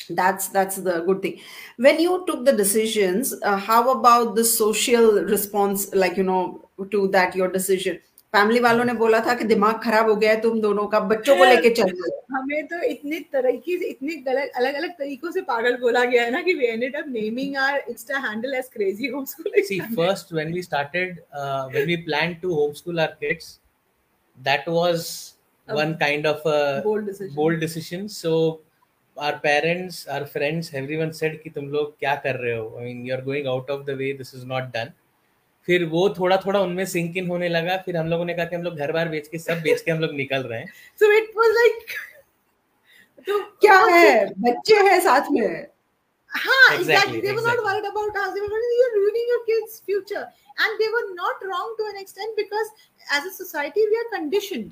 That's 0.10 0.50
that's 0.50 0.75
the 0.75 1.00
good 1.06 1.22
thing. 1.22 1.40
When 1.78 2.02
you 2.02 2.25
took 2.28 2.44
the 2.44 2.52
decisions, 2.52 3.34
uh, 3.42 3.56
how 3.56 3.90
about 3.92 4.36
the 4.36 4.44
social 4.44 5.24
response, 5.24 5.96
like 5.96 6.18
you 6.18 6.24
know, 6.24 6.68
to 6.92 7.08
that 7.16 7.38
your 7.38 7.48
decision? 7.48 8.02
Family 8.34 8.60
वालों 8.60 8.84
ने 8.86 8.94
बोला 9.00 9.20
था 9.25 9.34
कि 9.40 9.46
दिमाग 9.46 9.80
खराब 9.84 10.10
हो 10.10 10.16
गया 10.16 10.32
है 10.32 10.40
तुम 10.42 10.60
दोनों 10.62 10.86
का 10.88 11.00
बच्चों 11.10 11.36
को 11.38 11.46
लेके 11.46 11.70
चल 11.70 11.92
हमें 12.34 12.66
तो 12.68 12.82
इतने 12.84 13.20
तरीके 13.34 13.78
से 13.80 13.90
इतने 13.90 14.13
अलग 14.32 14.54
अलग 14.54 14.75
अलग 14.75 14.92
तरीकों 15.00 15.32
से 15.32 15.42
पागल 15.50 15.75
बोला 15.82 16.04
गया 16.06 16.24
है 16.24 16.32
ना 16.32 16.42
कि 16.42 16.54
we 16.54 16.68
up 16.88 17.06
naming 17.10 17.58
our 17.58 17.84
insta 17.90 18.20
handle 18.20 18.54
as 18.56 18.70
crazy 18.74 19.08
home 19.08 19.25
school 19.34 19.62
see 19.68 19.80
first 19.92 20.34
when 20.34 20.54
we 20.54 20.62
started 20.63 21.20
when 21.36 21.86
we 21.88 21.96
plan 22.10 22.34
to 22.42 22.54
home 22.54 22.74
school 22.82 23.00
our 23.00 23.16
kids 23.20 23.60
that 24.38 24.70
was 24.70 25.06
one 25.68 25.94
kind 26.00 26.28
of 26.28 26.42
bold 27.36 27.60
decision 27.60 28.08
so 28.16 28.34
our 29.18 29.36
parents 29.44 30.08
our 30.10 30.24
friends 30.34 30.74
everyone 30.75 31.12
said 31.22 31.42
कि 31.44 31.50
तुम 31.50 31.68
लोग 31.70 31.98
क्या 32.00 32.16
कर 32.25 32.36
रहे 32.36 32.56
हो? 32.56 32.68
I 32.80 32.86
mean 32.86 33.06
you 33.08 33.16
are 33.16 33.22
going 33.24 33.48
out 33.48 33.70
of 33.72 33.86
the 33.86 33.98
way 33.98 34.12
this 34.18 34.36
is 34.36 34.46
not 34.48 34.74
done 34.74 34.92
फिर 35.67 35.86
वो 35.86 36.08
थोड़ा 36.20 36.38
थोड़ा 36.46 36.60
उनमें 36.60 36.86
सिंक 36.86 37.17
इन 37.17 37.27
होने 37.27 37.50
लगा 37.50 37.77
फिर 37.86 37.98
हम 37.98 38.08
लोगों 38.08 38.25
ने 38.25 38.34
कहा 38.34 38.46
कि 38.46 38.55
हम 38.55 38.63
लोग 38.63 38.77
घर 38.77 38.91
बार 38.91 39.10
बेच 39.10 39.27
के 39.27 39.38
सब 39.39 39.62
बेच 39.63 39.82
के 39.82 39.91
हम 39.91 40.00
लोग 40.00 40.13
निकल 40.15 40.43
रहे 40.43 40.60
हैं। 40.60 40.67
सो 41.00 41.12
इट 41.17 41.32
वाज 41.38 41.50
लाइक 41.58 41.86
तो 43.27 43.39
क्या 43.62 43.79
है? 43.79 44.25
बच्चे 44.48 44.75
हैं 44.89 45.00
साथ 45.01 45.32
में। 45.32 45.67
हाँ 46.32 46.78
exactly 46.78 47.19
they 47.23 47.34
were 47.34 47.47
not 47.47 47.60
worried 47.65 47.86
about 47.89 48.15
us. 48.21 48.32
They 48.36 48.41
were 48.41 48.54
worried 48.54 48.78
you're 48.78 48.95
ruining 48.99 49.28
your 49.34 49.43
kids 49.49 49.82
future. 49.89 50.26
And 50.63 50.80
they 50.80 50.88
were 50.93 51.08
not 51.15 51.43
wrong 51.49 51.76
to 51.78 51.86
an 51.89 51.99
extent 51.99 52.36
because 52.38 52.67
as 53.12 53.26
a 53.26 53.32
society 53.36 53.86
we 53.91 53.99
are 53.99 54.10
conditioned. 54.15 54.71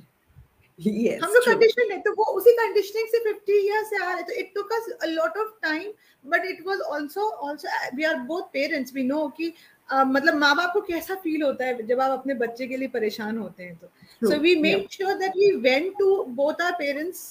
Yes, 0.79 1.21
हम 1.23 1.33
लोग 1.33 1.45
condition 1.45 1.91
है 1.91 1.97
तो 2.01 2.11
वो 2.17 2.25
उसी 2.37 2.51
conditioning 2.57 3.07
से 3.07 3.19
50 3.23 3.55
years 3.55 3.89
से 3.89 3.97
आ 4.03 4.11
रहे 4.13 4.23
तो 4.23 4.33
it 4.41 4.51
took 4.55 4.71
us 4.73 4.89
a 5.01 5.05
lot 5.05 5.37
of 5.37 5.49
time 5.63 5.91
but 6.25 6.45
it 6.49 6.61
was 6.67 6.79
also 6.93 7.27
also 7.47 7.67
we 7.97 8.03
are 8.11 8.15
both 8.29 8.43
parents 8.53 8.93
we 8.95 9.03
know 9.03 9.27
कि 9.37 9.53
मतलब 9.93 10.35
माँ 10.35 10.55
बाप 10.55 10.73
को 10.73 10.81
कैसा 10.81 11.15
फील 11.23 11.43
होता 11.43 11.65
है 11.65 11.85
जब 11.87 12.01
आप 12.01 12.11
अपने 12.19 12.33
बच्चे 12.33 12.67
के 12.67 12.77
लिए 12.77 12.87
परेशान 12.87 13.37
होते 13.37 13.63
हैं 13.63 13.75
तो? 13.75 13.87
So 14.21 14.39
we 14.39 14.55
make 14.55 14.87
sure 14.91 15.13
that 15.19 15.37
we 15.37 15.51
went 15.61 15.93
to 15.99 16.23
both 16.41 16.61
our 16.61 16.71
parents 16.79 17.23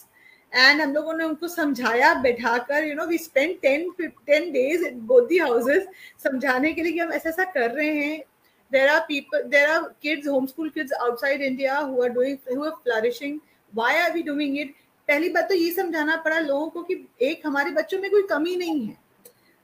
and 0.52 0.80
हम 0.80 0.92
लोगों 0.94 1.14
ने 1.14 1.24
उनको 1.24 1.48
समझाया 1.48 2.14
बैठाकर 2.22 2.84
you 2.84 2.94
know 2.94 3.06
we 3.06 3.18
spend 3.18 3.54
ten 3.62 3.90
ten 4.00 4.50
days 4.52 4.84
in 4.86 5.00
both 5.06 5.28
the 5.28 5.38
houses 5.38 5.86
समझाने 6.24 6.72
के 6.72 6.82
लिए 6.82 6.92
कि 6.92 6.98
हम 6.98 7.12
ऐसा 7.12 7.28
ऐसा 7.28 7.44
कर 7.52 7.70
रहे 7.70 7.94
हैं। 7.94 8.22
There 8.72 8.88
are 8.90 9.00
people 9.06 9.40
there 9.52 9.68
are 9.68 9.82
kids 10.04 10.26
homeschool 10.32 10.68
kids 10.74 10.92
outside 11.00 11.40
India 11.42 11.78
who 11.78 12.02
are 12.02 12.10
doing 12.10 12.36
who 12.48 12.64
are 12.64 12.74
flourishing. 12.82 13.38
Why 13.72 13.94
are 14.02 14.10
we 14.16 14.22
doing 14.26 14.52
it? 14.64 14.68
पहली 15.08 15.28
बात 15.28 15.48
तो 15.48 15.54
ये 15.54 15.70
समझाना 15.72 16.16
पड़ा 16.24 16.38
लोगों 16.38 16.68
को 16.70 16.82
कि 16.82 16.94
एक 17.22 17.46
हमारे 17.46 17.70
बच्चों 17.70 17.98
में 18.00 18.10
कोई 18.10 18.22
कमी 18.30 18.54
नहीं 18.56 18.86
है। 18.86 18.96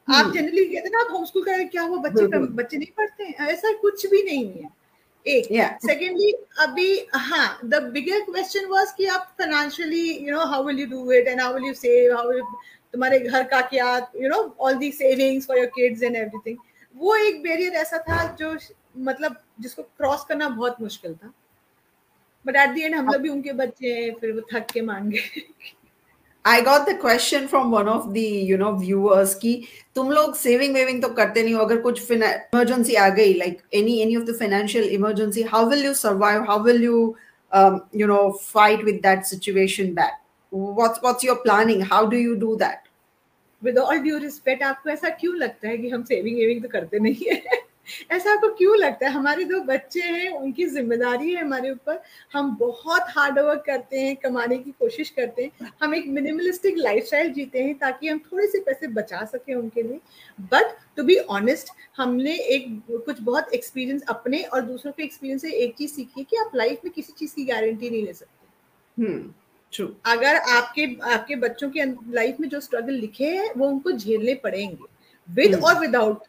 आप 0.09 0.33
जनरली 0.35 0.65
हम्म। 0.65 0.75
कहते 0.75 0.89
ना 0.89 1.01
आप 1.01 1.13
होम 1.13 1.25
स्कूल 1.25 1.45
करें 1.45 1.69
क्या 1.69 1.83
हुआ? 1.83 1.99
बच्चे 1.99 2.27
बच्चे 2.27 2.77
नहीं 2.77 2.93
पढ़ते 2.97 3.25
हैं? 3.25 3.47
ऐसा 3.49 3.73
कुछ 3.81 4.07
भी 4.07 4.23
नहीं 4.23 4.53
है। 4.53 4.69
एक 5.27 5.47
सेकेंडली 5.83 6.31
yeah. 6.33 6.69
अभी 6.69 7.07
हाँ 7.15 7.61
द 7.65 7.83
बिगर 7.93 8.21
क्वेश्चन 8.25 8.67
वाज 8.71 8.93
कि 8.97 9.07
आप 9.07 9.35
financially 9.41 10.27
you 10.27 10.35
know 10.35 10.45
how 10.47 10.65
will 10.65 10.81
you 10.81 10.87
do 10.87 11.13
it 11.13 11.29
and 11.29 11.41
how 11.41 11.55
will 11.55 11.65
you 11.65 11.73
save 11.75 12.15
how 12.17 12.29
will 12.29 12.43
तुम्हारे 12.95 13.19
घर 13.21 13.43
का 13.45 13.61
क्या 13.73 13.97
you 14.17 14.29
know 14.29 14.39
all 14.61 14.75
the 14.75 14.91
savings 14.93 15.47
for 15.47 15.59
your 15.59 15.67
kids 15.77 16.03
and 16.03 16.17
everything 16.17 16.59
वो 16.95 17.17
एक 17.17 17.43
बैरियर 17.43 17.73
ऐसा 17.75 17.99
था 18.09 18.23
जो 18.41 18.57
मतलब 19.09 19.43
जिसको 19.61 19.83
क्रॉस 19.83 20.25
करना 20.29 20.49
बहुत 20.49 20.81
मुश्किल 20.81 21.15
था। 21.15 21.33
बट 22.47 22.57
एट 22.57 22.71
द 22.71 22.79
एंड 22.79 22.95
हम 22.95 23.07
लोग 23.07 23.23
भी 23.23 23.29
उनके 23.29 23.53
बच्चे 23.53 23.93
हैं 23.95 24.15
फिर 24.21 24.33
वो 24.33 24.41
थक 24.53 24.71
के 24.73 24.81
मान 24.83 25.11
गए। 25.11 25.43
I 26.47 26.61
got 26.63 26.89
the 26.89 26.99
question 27.01 27.47
from 27.47 27.71
one 27.77 27.89
of 27.89 28.09
the 28.13 28.17
you 28.49 28.57
know 28.59 28.73
viewers 28.79 29.35
की 29.35 29.55
तुम 29.95 30.11
लोग 30.11 30.35
सेविंग 30.37 30.75
वेविंग 30.75 31.03
तो 31.03 31.09
करते 31.15 31.43
नहीं 31.43 31.55
हो, 31.55 31.61
अगर 31.65 31.81
कुछ 31.83 32.11
इमरजेंसी 32.13 32.95
आ 32.95 33.09
गई 33.21 33.35
like 33.35 33.61
any 33.75 33.99
any 34.03 34.17
of 34.17 34.25
the 34.25 34.39
financial 34.39 34.89
emergency 34.95 35.43
how 35.55 35.69
will 35.71 35.85
you 35.85 35.95
survive 35.95 36.43
how 36.51 36.63
will 36.65 36.85
you 36.85 37.15
you 37.93 38.07
know, 38.09 38.33
fight 38.33 38.83
with 38.85 38.97
that 39.03 39.27
situation 39.27 39.93
back? 39.95 40.17
What's 40.53 41.01
what's 41.05 41.27
your 41.27 41.37
planning? 41.37 41.81
How 41.93 42.01
do 42.07 42.19
you 42.23 42.33
do 42.37 42.57
that? 42.63 42.83
With 43.63 43.79
all 43.79 44.01
due 44.07 44.19
respect, 44.25 44.63
आपको 44.63 44.91
ऐसा 44.91 45.09
क्यों 45.21 45.35
लगता 45.37 45.69
है 45.69 45.77
कि 45.79 45.89
हम 45.91 46.03
saving 46.05 46.37
waving 46.39 46.63
तो 46.63 46.69
करते 46.69 46.99
नहीं 46.99 47.31
है? 47.31 47.61
ऐसा 48.11 48.33
आपको 48.33 48.49
क्यों 48.55 48.77
लगता 48.79 49.07
है? 49.07 49.13
हमारे 49.13 49.45
दो 49.45 49.61
बच्चे 49.61 50.01
हैं 50.01 50.31
उनकी 50.31 50.67
ज़िम्मेदारी 50.67 51.33
है 51.33 51.41
हमारे 51.41 51.71
ऊपर। 51.71 52.01
हम 52.33 52.57
बहुत 52.57 53.07
हार्ड 53.09 53.39
वर्क 53.39 53.63
करते 53.67 54.01
हैं 54.01 54.17
कमाने 54.17 54.59
की 54.59 54.71
कोशिश 54.71 55.11
करते 55.11 55.45
हैं। 55.45 55.71
हम 55.83 55.95
एक 55.95 56.07
मिनिमलिस्टिक 56.09 56.79
लाइफस्टाइल 56.79 57.33
जीते 57.33 57.63
हैं 57.63 57.79
ताकि 57.79 58.09
हम 58.09 58.19
थोड़े 58.33 58.47
से 58.47 58.61
पैसे 58.61 58.89
बचा 58.89 59.25
सके 59.25 59.55
उनके 59.55 59.83
लिए। 59.83 60.01
बट 60.53 60.77
टू 60.97 61.03
बी 61.03 61.17
ऑनेस्ट 61.17 61.73
हमने 61.97 62.35
एक 62.55 62.69
कुछ 62.91 63.21
बहुत 63.21 63.55
एक्सपीरियंस 63.55 64.03
अपने 64.09 64.43
और 64.43 64.61
दूसरों 64.63 64.93
के 64.93 65.03
एक्सपीरियंस 65.03 65.43
से 65.43 65.53
एक 65.55 65.75
चीज़ 65.75 65.93
सीखी 65.93 66.21
है 66.21 66.25
कि 66.25 66.37
आप 66.37 66.53
लाइफ 66.55 66.85
में 66.85 66.93
किसी 66.93 67.13
चीज़ 67.19 67.35
की 67.35 67.45
गारंटी 67.45 67.91
नहीं 67.91 68.05
ले 68.05 68.13
सकते। 68.13 69.03
हम्म 69.03 69.33
अगर 70.07 70.37
आपके 70.37 70.85
आपके 71.05 71.37
बच्चों 71.37 71.69
के 71.71 71.85
लाइफ 72.13 72.37
में 72.41 72.49
जो 72.49 72.61
स्ट्रगल 72.61 72.93
लिखे 72.93 73.25
हैं 73.27 73.51
वो 73.57 73.67
उनको 73.69 73.93
झेलने 73.93 74.35
पड़ेंगे। 74.35 74.85
विद 75.29 75.55
और 75.55 75.79
विदाउट 75.81 76.23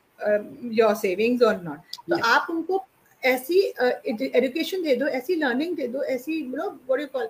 योर 0.73 0.95
सेविंग्स 0.95 1.43
और 1.43 1.61
नॉट 1.63 1.77
तो 2.09 2.17
आप 2.25 2.47
उनको 2.49 2.85
ऐसी 3.23 3.59
एजुकेशन 3.59 4.77
uh, 4.77 4.83
दे 4.83 4.95
दो 4.95 5.07
ऐसी 5.07 5.35
लर्निंग 5.35 5.75
दे 5.75 5.87
दो 5.87 6.03
ऐसी 6.03 6.39
you 6.39 6.55
know 6.57 6.69
what 6.69 6.99
you 7.01 7.07
call 7.07 7.29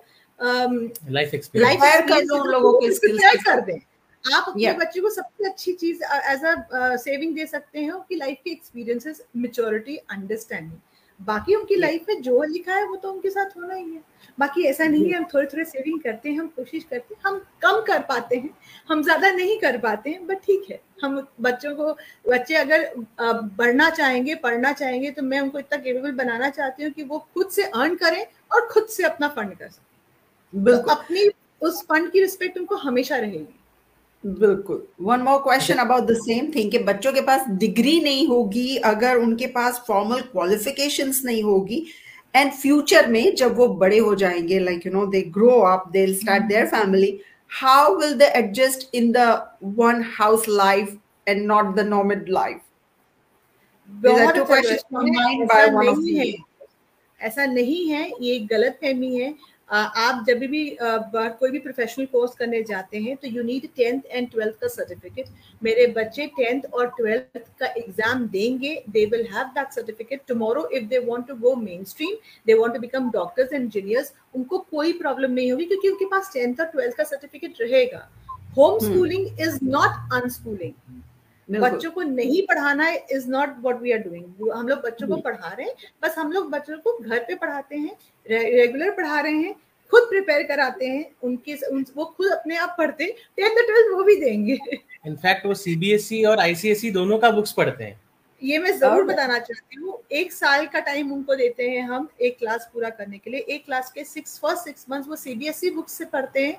life 1.10 1.34
experience 1.34 1.80
कर 2.08 2.50
लोगों 2.50 2.80
के 2.80 2.92
स्किल्स 2.94 3.42
कर 3.44 3.60
दें। 3.60 3.78
आप 4.24 4.44
अपने 4.48 4.62
yeah. 4.62 4.78
बच्चे 4.80 5.00
को 5.00 5.10
सबसे 5.10 5.48
अच्छी 5.48 5.72
चीज़ 5.72 6.02
एज 6.04 6.44
अ 6.44 6.96
सेविंग 6.96 7.34
दे 7.34 7.46
सकते 7.46 7.78
हैं 7.78 8.00
कि 8.08 8.16
लाइफ 8.16 8.38
के 8.44 8.50
एक्सपीरियंसेस 8.50 9.22
मेच्योरिटी 9.36 9.96
अंडरस्टैंडिंग 9.96 10.78
बाकी 11.20 11.54
उनकी 11.54 11.76
लाइफ 11.76 12.04
में 12.08 12.20
जो 12.22 12.42
लिखा 12.44 12.74
है 12.74 12.84
वो 12.88 12.96
तो 12.96 13.10
उनके 13.12 13.30
साथ 13.30 13.56
होना 13.56 13.74
ही 13.74 13.84
है। 13.84 14.02
बाकी 14.38 14.62
ऐसा 14.64 14.84
नहीं 14.84 15.04
है 15.04 15.16
हम 15.16 15.24
थोड़े 15.34 15.46
थोड़े 15.46 15.64
सेविंग 15.64 16.00
करते 16.00 16.30
हैं 16.30 16.38
हम 16.38 16.46
कोशिश 16.56 16.84
करते 16.84 17.14
हैं 17.14 17.20
हम 17.26 17.38
कम 17.62 17.80
कर 17.86 18.02
पाते 18.08 18.36
हैं 18.36 18.50
हम 18.88 19.02
ज़्यादा 19.02 19.30
नहीं 19.32 19.58
कर 19.58 19.78
पाते 19.78 20.10
हैं 20.10 20.26
बट 20.26 20.38
ठीक 20.38 20.70
है। 20.70 20.80
हम 21.02 21.26
बच्चों 21.40 21.74
को 21.74 21.92
बच्चे 22.28 22.54
अगर 22.54 22.88
बढ़ना 23.20 23.88
चाहेंगे 23.90 24.34
पढ़ना 24.36 24.72
चाहेंगे 24.72 25.10
तो 25.10 25.22
मैं 25.22 25.40
उनको 25.40 25.58
इतना 25.58 25.78
केपेबल 25.78 26.12
बनाना 26.14 26.50
चाहती 26.50 26.84
हूँ 26.84 26.92
कि 26.92 27.02
वो 27.02 27.18
खुद 27.34 27.50
से 27.50 27.62
अर्न 27.64 27.94
करें 27.96 28.24
और 28.50 28.68
खुद 28.68 28.86
से 28.88 29.04
अपना 29.04 29.28
फंड 29.28 29.54
कर 29.54 29.68
सकें। 29.68 30.64
तो 30.64 30.76
अपनी 30.90 31.28
उस 31.62 31.82
फंड 31.82 32.10
की 32.12 32.20
रिस्पेक्ट 32.20 32.58
उनको 32.58 32.76
हमेशा 32.78 33.16
रहेगी। 33.16 33.54
बिल्कुल। 34.24 34.82
One 35.00 35.20
more 35.22 35.38
question 35.42 35.78
about 35.78 36.04
the 36.04 36.16
same 36.18 36.50
thing 36.54 36.70
कि 36.70 36.78
बच्चों 36.90 37.12
के 37.12 37.20
पास 37.20 37.44
डिग्री 37.58 38.00
नहीं 38.00 38.26
होगी 38.28 38.76
अगर 38.92 39.16
उनके 39.16 39.46
पास 39.56 39.82
फॉर्मल 39.86 40.20
क्वालिफिकेशन 40.32 41.12
नहीं 41.24 41.42
होगी 41.42 41.84
एंड 42.36 42.52
फ्यूचर 42.52 43.06
में 43.10 43.34
जब 43.36 43.56
वो 43.56 43.68
बड़े 43.82 43.98
हो 43.98 44.14
जाएँगे 44.14 44.58
like 44.58 44.86
you 44.86 44.92
know 44.92 45.06
they 45.06 45.22
grow 45.36 45.58
up 45.72 45.88
they 45.92 46.06
start 46.14 46.44
their 46.44 46.66
family 46.66 47.18
how 47.50 47.96
will 47.98 48.10
they 48.20 48.26
adjust 48.38 48.82
in 48.92 49.06
the 49.12 49.26
one 49.76 50.02
house 50.02 50.46
life 50.46 50.90
and 51.26 51.46
not 51.46 51.74
the 51.76 51.84
nomad 51.84 52.28
life? 52.28 52.58
These 53.88 54.20
are 54.20 54.32
two 54.34 54.44
questions 54.44 54.82
combined 54.96 55.48
by 55.48 55.60
one 55.76 55.88
of 55.88 56.02
the 56.04 56.34
ऐसा 57.20 57.46
नहीं 57.46 57.88
है 57.88 58.02
ये 58.22 58.34
एक 58.34 58.46
गलत 58.46 58.78
फहमी 58.82 59.14
है। 59.16 59.34
आप 59.70 60.24
जब 60.26 60.38
भी 60.50 60.60
कोई 60.80 61.50
भी 61.50 61.58
प्रोफेशनल 61.58 62.06
कोर्स 62.12 62.34
करने 62.34 62.62
जाते 62.68 62.98
हैं 62.98 63.16
तो 63.16 63.28
you 63.28 63.42
need 63.42 63.66
tenth 63.76 64.00
and 64.06 64.30
twelfth 64.30 64.54
का 64.60 64.68
सर्टिफिकेट 64.68 65.26
मेरे 65.62 65.86
बच्चे 65.96 66.26
टेंथ 66.36 66.62
और 66.72 66.86
ट्वेल्थ 66.98 67.38
का 67.60 67.66
एग्ज़ाम 67.66 68.26
देंगे 68.28 68.74
they 68.90 69.04
will 69.06 69.26
have 69.32 69.46
that 69.56 69.72
certificate 69.72 70.22
tomorrow 70.28 70.68
if 70.72 70.84
they 70.84 70.98
want 71.06 71.26
to 71.28 71.34
go 71.40 71.54
mainstream 71.84 72.14
they 72.46 72.54
want 72.54 72.74
to 72.74 72.80
become 72.80 73.10
doctors 73.10 73.52
engineers 73.52 74.12
उनको 74.34 74.58
कोई 74.70 74.92
प्रॉब्लम 74.98 75.32
नहीं 75.32 75.52
होगी 75.52 75.64
क्योंकि 75.64 75.88
उनके 75.88 76.04
पास 76.06 76.30
टेंथ 76.34 76.60
और 76.60 76.66
ट्वेल्थ 76.66 76.96
का 76.96 77.04
सर्टिफिकेट 77.04 77.60
रहेगा. 77.60 78.08
Home 78.58 78.78
schooling 78.78 79.40
is 79.40 79.58
not 79.64 80.22
unschooling 80.22 80.72
बच्चों 81.48 81.90
को 81.90 82.02
नहीं 82.02 82.42
पढ़ाना 82.46 82.84
है 82.84 82.96
is 83.12 83.28
not 83.30 83.54
what 83.60 83.80
we 83.82 83.92
are 83.92 83.98
doing 83.98 84.50
हम 84.52 84.68
लोग 84.68 84.78
बच्चों 84.80 85.08
को 85.08 85.16
पढ़ा 85.20 85.48
रहे 85.48 85.66
हैं 85.66 85.74
बस 86.02 86.18
हम 86.18 86.32
लोग 86.32 86.50
बच्चों 86.50 86.78
को 86.78 86.98
घर 86.98 87.18
पे 87.18 87.34
पढ़ाते 87.36 87.76
हैं 87.76 87.96
रेगुलर 88.26 88.90
पढ़ा 88.90 89.20
रहे 89.20 89.32
हैं 89.34 89.54
खुद 89.92 90.02
प्रिपेयर 90.02 90.42
कराते 90.42 90.86
हैं 90.86 91.04
उनके 91.22 91.54
उन, 91.66 91.84
वो 91.96 92.04
खुद 92.06 92.30
अपने 92.32 92.56
आप 92.56 92.74
पढ़ते 92.78 93.06
टेंथ 93.36 93.56
ट्वेल्थ 93.56 93.94
वो 93.94 94.02
भी 94.02 94.16
देंगे। 94.16 94.58
इनफैक्ट 95.06 95.46
वो 95.46 95.54
सीबीएसई 95.54 96.22
e 96.22 96.26
और 96.26 96.40
आईसीएसई 96.40 96.88
e 96.88 96.92
दोनों 96.94 97.18
का 97.18 97.30
बुक्स 97.30 97.52
पढ़ते 97.52 97.84
हैं। 97.84 98.00
ये 98.42 98.58
मैं 98.58 98.76
ज़रूर 98.78 99.04
बताना 99.04 99.38
चाहती 99.38 99.80
हूँ 99.80 99.98
एक 100.12 100.32
साल 100.32 100.66
का 100.66 100.80
टाइम 100.80 101.12
उनको 101.12 101.34
देते 101.36 101.68
हैं 101.70 101.82
हम 101.82 102.08
एक 102.20 102.38
क्लास 102.38 102.68
पूरा 102.74 102.90
करने 102.90 103.18
के 103.18 103.30
लिए। 103.30 103.40
एक 103.40 103.64
क्लास 103.64 103.90
के 103.92 104.04
सिक्स 104.04 104.38
फ़र्स्ट 104.38 104.64
सिक्स 104.64 104.86
मंथ्स 104.90 105.08
वो 105.08 105.16
सीबीएसई 105.16 105.70
बुक्स 105.70 105.92
से 105.92 106.04
पढ़ते 106.06 106.46
हैं 106.46 106.58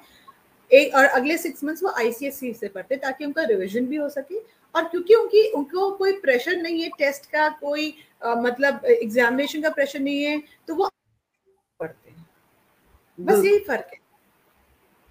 एक 0.71 0.95
और 0.95 1.05
अगले 1.05 1.37
सिक्स 1.37 1.63
मंथ्स 1.63 1.83
वो 1.83 1.91
आईसीएसई 1.97 2.51
से 2.53 2.67
पढ़ते 2.67 2.95
हैं 2.95 3.01
ताकि 3.01 3.25
उनका 3.25 3.43
रिविजन 3.45 3.85
भी 3.85 3.95
हो 3.95 4.09
सके। 4.09 4.39
और 4.75 4.83
क्योंकि 4.87 5.15
उनकी 5.15 5.47
उनको 5.59 5.89
कोई 5.97 6.11
प्रेशर 6.21 6.57
नहीं 6.61 6.81
है 6.81 6.89
टेस्ट 6.97 7.25
का 7.31 7.47
कोई 7.61 7.93
आ, 8.23 8.35
मतलब 8.35 8.85
एग्जामिनेशन 8.85 9.61
का 9.61 9.69
प्रेशर 9.69 9.99
नहीं 9.99 10.23
है 10.23 10.41
तो 10.67 10.75
वो 10.75 10.89
पढ़ते 11.79 12.09
हैं। 12.09 12.25
बस 13.19 13.45
यही 13.45 13.59
फ़र्क 13.59 13.89
है। 13.93 13.97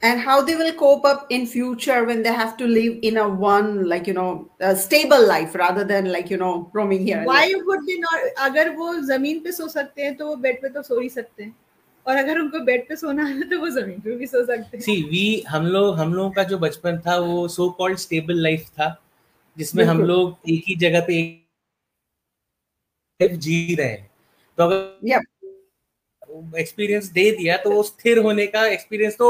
And 0.03 0.21
how 0.21 0.35
they 0.47 0.55
will 0.55 0.73
cope 0.81 1.07
up 1.09 1.23
in 1.37 1.45
future 1.53 1.95
when 2.09 2.21
they 2.25 2.33
have 2.33 2.51
to 2.59 2.67
live 2.67 2.99
in 3.09 3.17
a 3.17 3.23
one 3.45 3.71
like 3.93 4.07
you 4.07 4.13
know 4.19 4.27
a 4.61 4.77
stable 4.77 5.25
life 5.27 5.57
rather 5.61 5.85
than 5.85 6.11
like 6.13 6.29
you 6.31 6.37
know 6.43 6.51
roaming 6.73 7.01
here 7.07 7.23
why 7.25 7.47
would 7.69 7.83
they 7.89 7.97
not 8.03 8.29
अगर 8.45 8.71
वो 8.77 8.93
ज़मीन 9.09 9.41
पे 9.45 9.53
सो 9.53 9.67
सकते 9.69 10.03
हैं 10.03 10.15
तो 10.17 10.29
वो 10.29 10.37
bed 10.45 10.61
पे 10.63 10.69
तो 10.69 10.83
सो 10.83 11.01
ही 11.01 11.09
सकते 11.09 11.43
हैं। 11.43 11.55
और 12.07 12.17
अगर 12.17 12.39
उनको 12.41 12.61
बेड 12.65 12.89
पे 12.89 12.97
सोना 12.97 13.25
है 13.25 13.49
तो 13.49 13.59
वो 13.61 13.69
ज़मीन 13.71 14.01
पे 14.01 14.17
भी 14.17 14.27
सो 14.27 14.45
सकते 14.45 14.77
हैं। 14.77 14.85
सी 14.85 15.03
वी 15.11 15.43
हम 15.49 15.67
लोग 15.67 15.99
हम 15.99 16.15
लोगों 16.15 16.31
का 16.31 16.43
जो 16.53 16.59
बचपन 16.59 16.99
था 17.07 17.19
वो 17.19 17.49
सो 17.49 17.69
कॉल्ड 17.79 17.99
स्टेबल 17.99 18.43
लाइफ 18.43 18.69
था। 18.79 18.89
जिसमें 19.59 19.85
हम 19.85 20.03
लोग 20.03 20.51
एक 20.51 20.65
ही 20.69 20.75
जगह 20.77 21.01
पे 21.07 21.15
एक 23.21 23.37
जी 23.37 23.75
रहे 23.75 23.89
हैं। 23.89 24.11
तो 24.59 24.65
अगर 24.65 26.59
एक्सपीरियंस 26.59 27.07
दे 27.11 27.31
दिया 27.31 27.57
तो 27.57 27.71
वो 27.71 27.83
स्थिर 27.83 28.19
होने 28.19 28.47
का 28.47 28.67
एक्सपीरियंस 28.67 29.17
तो 29.17 29.29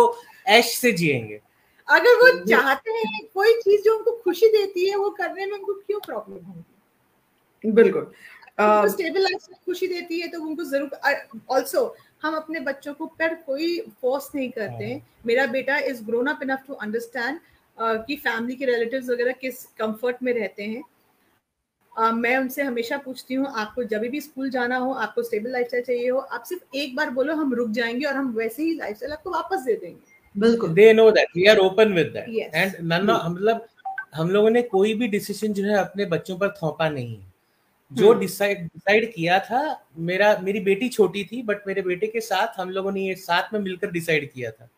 ऐश 0.49 0.75
से 0.79 0.93
जिएँगे। 0.93 1.41
अगर 1.88 2.17
वो 2.17 2.29
चाहते 2.47 2.91
हैं 2.93 3.21
कोई 3.35 3.53
चीज़ 3.61 3.83
जो 3.83 3.97
उनको 3.97 4.12
खुशी 4.25 4.49
देती 4.49 4.88
है 4.88 4.97
वो 4.97 5.11
करने 5.11 5.47
में 5.47 5.53
उनको 5.53 5.75
क्यों 5.77 6.01
प्रॉब्लम 6.01 6.45
होगी? 6.45 7.71
बिल्कुल। 7.73 8.12
स्टेबल 8.91 9.23
लाइफ 9.23 9.47
खुशी 9.67 9.87
देती 9.87 10.21
है 10.21 10.29
तो 10.29 10.41
उनको 10.43 10.64
ज़रूर 10.64 10.91
ऑल्सो 11.51 11.97
हम 12.23 12.35
अपने 12.37 12.61
बच्चों 12.61 12.95
को 12.95 13.07
पर 13.09 13.35
कोई 13.47 13.79
फोर्स 14.01 14.31
नहीं 14.35 14.51
करते। 14.51 14.85
हाँ। 14.85 15.01
मेरा 15.27 15.47
बेटा 15.49 15.79
is 15.81 16.03
grown 16.05 16.27
up 16.27 16.43
enough 16.43 16.64
to 16.67 16.75
understand 16.77 17.38
कि 17.81 18.17
फैमिली 18.17 18.57
के 18.57 18.64
रिलेटिव्स 18.64 19.11
वगैरह 19.11 19.33
किस 19.33 19.64
कंफर्ट 19.64 20.17
में 20.23 20.33
रहते 20.33 20.62
हैं। 20.62 20.83
uh, 22.03 22.12
मैं 22.12 22.37
उनसे 22.37 22.62
हमेशा 22.62 22.99
पूछती 22.99 23.35
हूँ 23.35 23.47
आपको 23.47 23.85
जब 23.85 24.01
भी 24.01 24.21
स्कूल 24.21 24.51
जाना 24.51 24.77
हो 24.77 24.93
आपको 24.93 25.23
स्टेबल 25.23 25.51
लाइफ 25.51 25.67
चाहिए 25.67 26.11
हो 26.11 26.19
आप 26.19 26.43
सिर्फ़ 26.43 26.77
एक 26.77 26.97
बार 26.97 27.11
बोलो 27.11 27.35
हम 27.35 27.55
रुक 27.55 27.71
जाएँगे 27.71 28.05
और 28.05 28.14
हम 28.14 28.33
वैसे 28.33 28.62
ही 28.62 28.75
लाइफ 28.75 29.03
आपको 29.12 29.31
वापस 29.31 29.61
दे 29.61 29.75
देंगे। 29.75 30.41
बिल्कुल। 30.41 30.71
They 30.71 30.93
know 30.93 31.11
that 31.11 31.29
we 31.37 31.47
are 31.47 31.59
open 31.59 31.93
with 31.93 32.07
that 32.07 32.55
and 32.55 32.73
none 32.83 33.31
मतलब 33.31 33.67
हम 34.14 34.31
लोगों 34.31 34.51
ने 34.51 34.62
कोई 34.62 34.95
भी 34.95 35.09
डिसीज़न 35.09 35.53
जो 35.53 35.64
है 35.64 35.75
अपने 35.75 36.05
बच्चों 36.05 36.38
पर 36.38 36.49
थोपा 36.49 36.88
नहीं 36.88 37.17
है। 37.17 37.33
जो 37.93 38.12
डिसाइड 38.12 38.59
hmm. 38.59 38.67
डिसाइड 38.67 39.12
किया 39.14 39.38
था 39.41 39.87
मेरा 39.99 40.38
मेरी 40.38 40.61
बेटी 40.61 40.88
छोटी 40.88 41.25
थी 41.25 41.43
बट 41.43 41.57
मेरे 41.67 41.83
बेटे 41.83 42.07
के 42.07 42.21
साथ 42.21 42.61
हम 42.61 42.71
लोगों 42.71 42.93
ने 42.93 43.01
ये 43.01 43.14
साथ 43.14 43.55
में 43.55 43.61
मिलकर 43.61 43.91
डिसाइड 43.91 44.33
किया 44.33 44.51
था। 44.51 44.69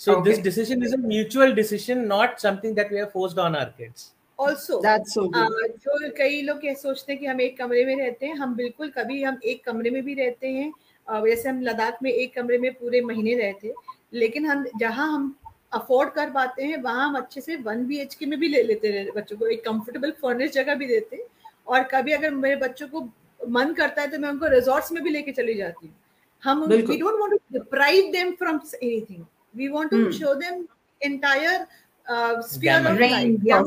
So 0.00 0.16
okay. 0.16 0.30
this 0.30 0.38
decision 0.38 0.82
is 0.82 0.94
a 0.94 0.96
mutual 0.98 1.54
decision, 1.54 2.08
not 2.08 2.40
something 2.40 2.74
that 2.74 2.90
we 2.90 2.96
have 2.96 3.12
forced 3.12 3.38
on 3.38 3.54
our 3.54 3.70
kids. 3.70 4.12
Also, 4.38 4.80
that's 4.80 5.12
so 5.12 5.28
good. 5.28 5.42
Uh, 5.42 5.68
जो 5.78 6.10
कई 6.18 6.40
लोग 6.42 6.64
ये 6.64 6.74
सोचते 6.74 7.12
हैं 7.12 7.20
कि 7.20 7.26
हम 7.26 7.40
एक 7.40 7.58
कमरे 7.58 7.84
में 7.84 7.96
रहते 7.96 8.26
हैं 8.26 8.34
हम 8.36 8.54
बिल्कुल 8.56 8.90
कभी 8.90 9.22
हम 9.22 9.38
एक 9.44 9.64
कमरे 9.64 9.90
में 9.90 10.02
भी 10.04 10.14
रहते 10.14 10.48
हैं 10.48 10.70
uh, 11.06 11.20
वैसे 11.24 11.48
हम 11.48 11.60
लद्दाख 11.62 11.98
में 12.02 12.10
एक 12.10 12.34
कमरे 12.34 12.58
में 12.58 12.72
पूरे 12.74 13.00
महीने 13.00 13.34
रहते 13.38 13.72
लेकिन 14.14 14.46
हम 14.46 14.64
जहाँ 14.80 15.08
हम 15.12 15.34
अफोर्ड 15.72 16.12
कर 16.12 16.30
पाते 16.30 16.64
हैं 16.64 16.80
वहाँ 16.82 17.08
हम 17.08 17.16
अच्छे 17.16 17.40
से 17.40 17.56
वन 17.66 17.84
बी 17.86 17.98
एच 18.00 18.14
के 18.14 18.26
में 18.26 18.38
भी 18.40 18.48
ले 18.48 18.62
लेते 18.62 18.92
हैं 18.92 19.06
बच्चों 19.16 19.36
को 19.38 19.46
एक 19.48 19.64
कंफर्टेबल 19.64 20.10
फर्निश 20.22 20.52
जगह 20.52 20.74
भी 20.74 20.86
देते 20.86 21.16
हैं 21.16 21.26
और 21.66 21.82
कभी 21.90 22.12
अगर 22.12 22.30
मेरे 22.36 22.56
बच्चों 22.62 22.88
को 22.88 23.00
मन 23.40 23.74
करता 23.74 24.02
है 24.02 24.10
तो 24.10 24.18
मैं 24.18 24.28
उनको 24.28 24.46
रिजॉर्ट्स 24.54 24.92
में 24.92 25.02
भी 25.04 25.10
लेके 25.10 25.32
चली 25.32 25.54
जाती 25.54 25.86
हूँ 25.86 25.94
हम 26.42 26.64
we 26.64 26.80
don't 26.96 27.20
want 27.20 27.32
to 27.32 27.58
deprive 27.58 28.10
them 28.12 28.32
from 28.38 28.60
anything 28.82 29.24
we 29.53 29.69
want 29.69 29.91
to 29.91 29.97
mm. 30.07 30.19
show 30.19 30.37
them 30.39 30.67
entire 31.01 31.67
uh, 32.07 32.41
sphere 32.41 32.79
of 32.87 32.99
life. 32.99 33.39
Yes. 33.43 33.65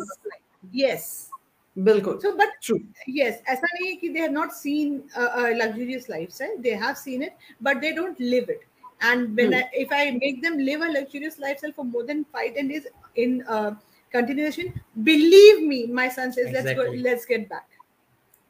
yes. 0.72 1.30
Bilkul. 1.78 2.20
So, 2.20 2.36
but 2.36 2.48
True. 2.60 2.80
yes, 3.06 3.40
ऐसा 3.46 3.66
नहीं 3.74 3.88
है 3.88 3.96
कि 4.00 4.12
they 4.12 4.20
have 4.20 4.32
not 4.32 4.52
seen 4.52 5.02
a, 5.16 5.22
a 5.22 5.54
luxurious 5.54 6.08
lifestyle. 6.08 6.56
They 6.58 6.70
have 6.70 6.98
seen 6.98 7.22
it, 7.22 7.36
but 7.60 7.80
they 7.80 7.92
don't 7.94 8.18
live 8.18 8.48
it. 8.48 8.64
And 9.00 9.36
when 9.36 9.52
mm. 9.52 9.62
I, 9.62 9.68
if 9.72 9.92
I 9.92 10.10
make 10.20 10.42
them 10.42 10.58
live 10.58 10.80
a 10.80 10.90
luxurious 10.90 11.38
lifestyle 11.38 11.72
for 11.72 11.84
more 11.84 12.04
than 12.04 12.24
five 12.32 12.54
ten 12.56 12.68
days 12.68 12.86
in 13.14 13.44
uh, 13.46 13.74
continuation, 14.10 14.72
believe 15.04 15.62
me, 15.62 15.86
my 15.86 16.08
son 16.08 16.32
says, 16.32 16.46
exactly. 16.46 16.74
"Let's 16.74 16.90
go, 16.90 17.10
let's 17.10 17.26
get 17.26 17.48
back." 17.48 17.68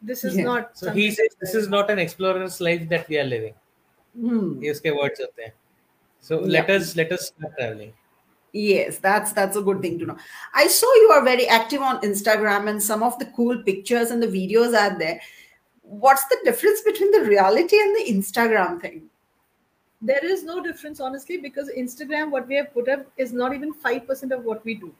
This 0.01 0.25
is 0.25 0.37
yeah. 0.37 0.45
not. 0.45 0.79
So 0.79 0.91
he 0.91 1.11
says, 1.11 1.37
"This 1.41 1.55
is 1.55 1.69
not 1.69 1.91
an 1.91 1.99
explorer's 1.99 2.61
life 2.63 2.89
that 2.89 3.09
we 3.09 3.19
are 3.19 3.25
living." 3.25 3.55
Hmm. 4.19 4.63
ये 4.63 4.71
उसके 4.71 4.91
words 4.99 5.21
होते 5.21 5.43
हैं. 5.43 5.53
so 6.24 6.40
yeah. 6.40 6.62
let 6.62 6.70
us 6.70 6.96
let 6.96 7.12
us 7.12 7.28
start 7.28 7.54
traveling. 7.58 7.94
Yes, 8.54 9.00
that's 9.00 9.34
that's 9.34 9.58
a 9.58 9.62
good 9.62 9.82
thing 9.82 10.00
to 10.00 10.06
know. 10.06 10.18
I 10.54 10.68
saw 10.68 10.92
you 10.96 11.10
are 11.16 11.24
very 11.24 11.48
active 11.48 11.82
on 11.82 12.00
Instagram 12.02 12.70
and 12.70 12.82
some 12.82 13.04
of 13.04 13.20
the 13.20 13.26
cool 13.36 13.62
pictures 13.64 14.12
and 14.12 14.24
the 14.24 14.28
videos 14.28 14.78
are 14.84 14.98
there. 14.98 15.20
What's 15.82 16.26
the 16.28 16.38
difference 16.46 16.82
between 16.82 17.12
the 17.12 17.26
reality 17.26 17.78
and 17.78 17.96
the 17.98 18.06
Instagram 18.14 18.80
thing? 18.80 19.10
There 20.02 20.26
is 20.26 20.46
no 20.46 20.64
difference, 20.64 21.02
honestly, 21.02 21.38
because 21.38 21.70
Instagram, 21.78 22.32
what 22.32 22.48
we 22.48 22.56
have 22.56 22.74
put 22.74 22.88
up, 22.88 23.06
is 23.18 23.34
not 23.34 23.54
even 23.54 23.74
five 23.74 24.08
percent 24.08 24.32
of 24.32 24.46
what 24.46 24.64
we 24.64 24.76
do. 24.76 24.94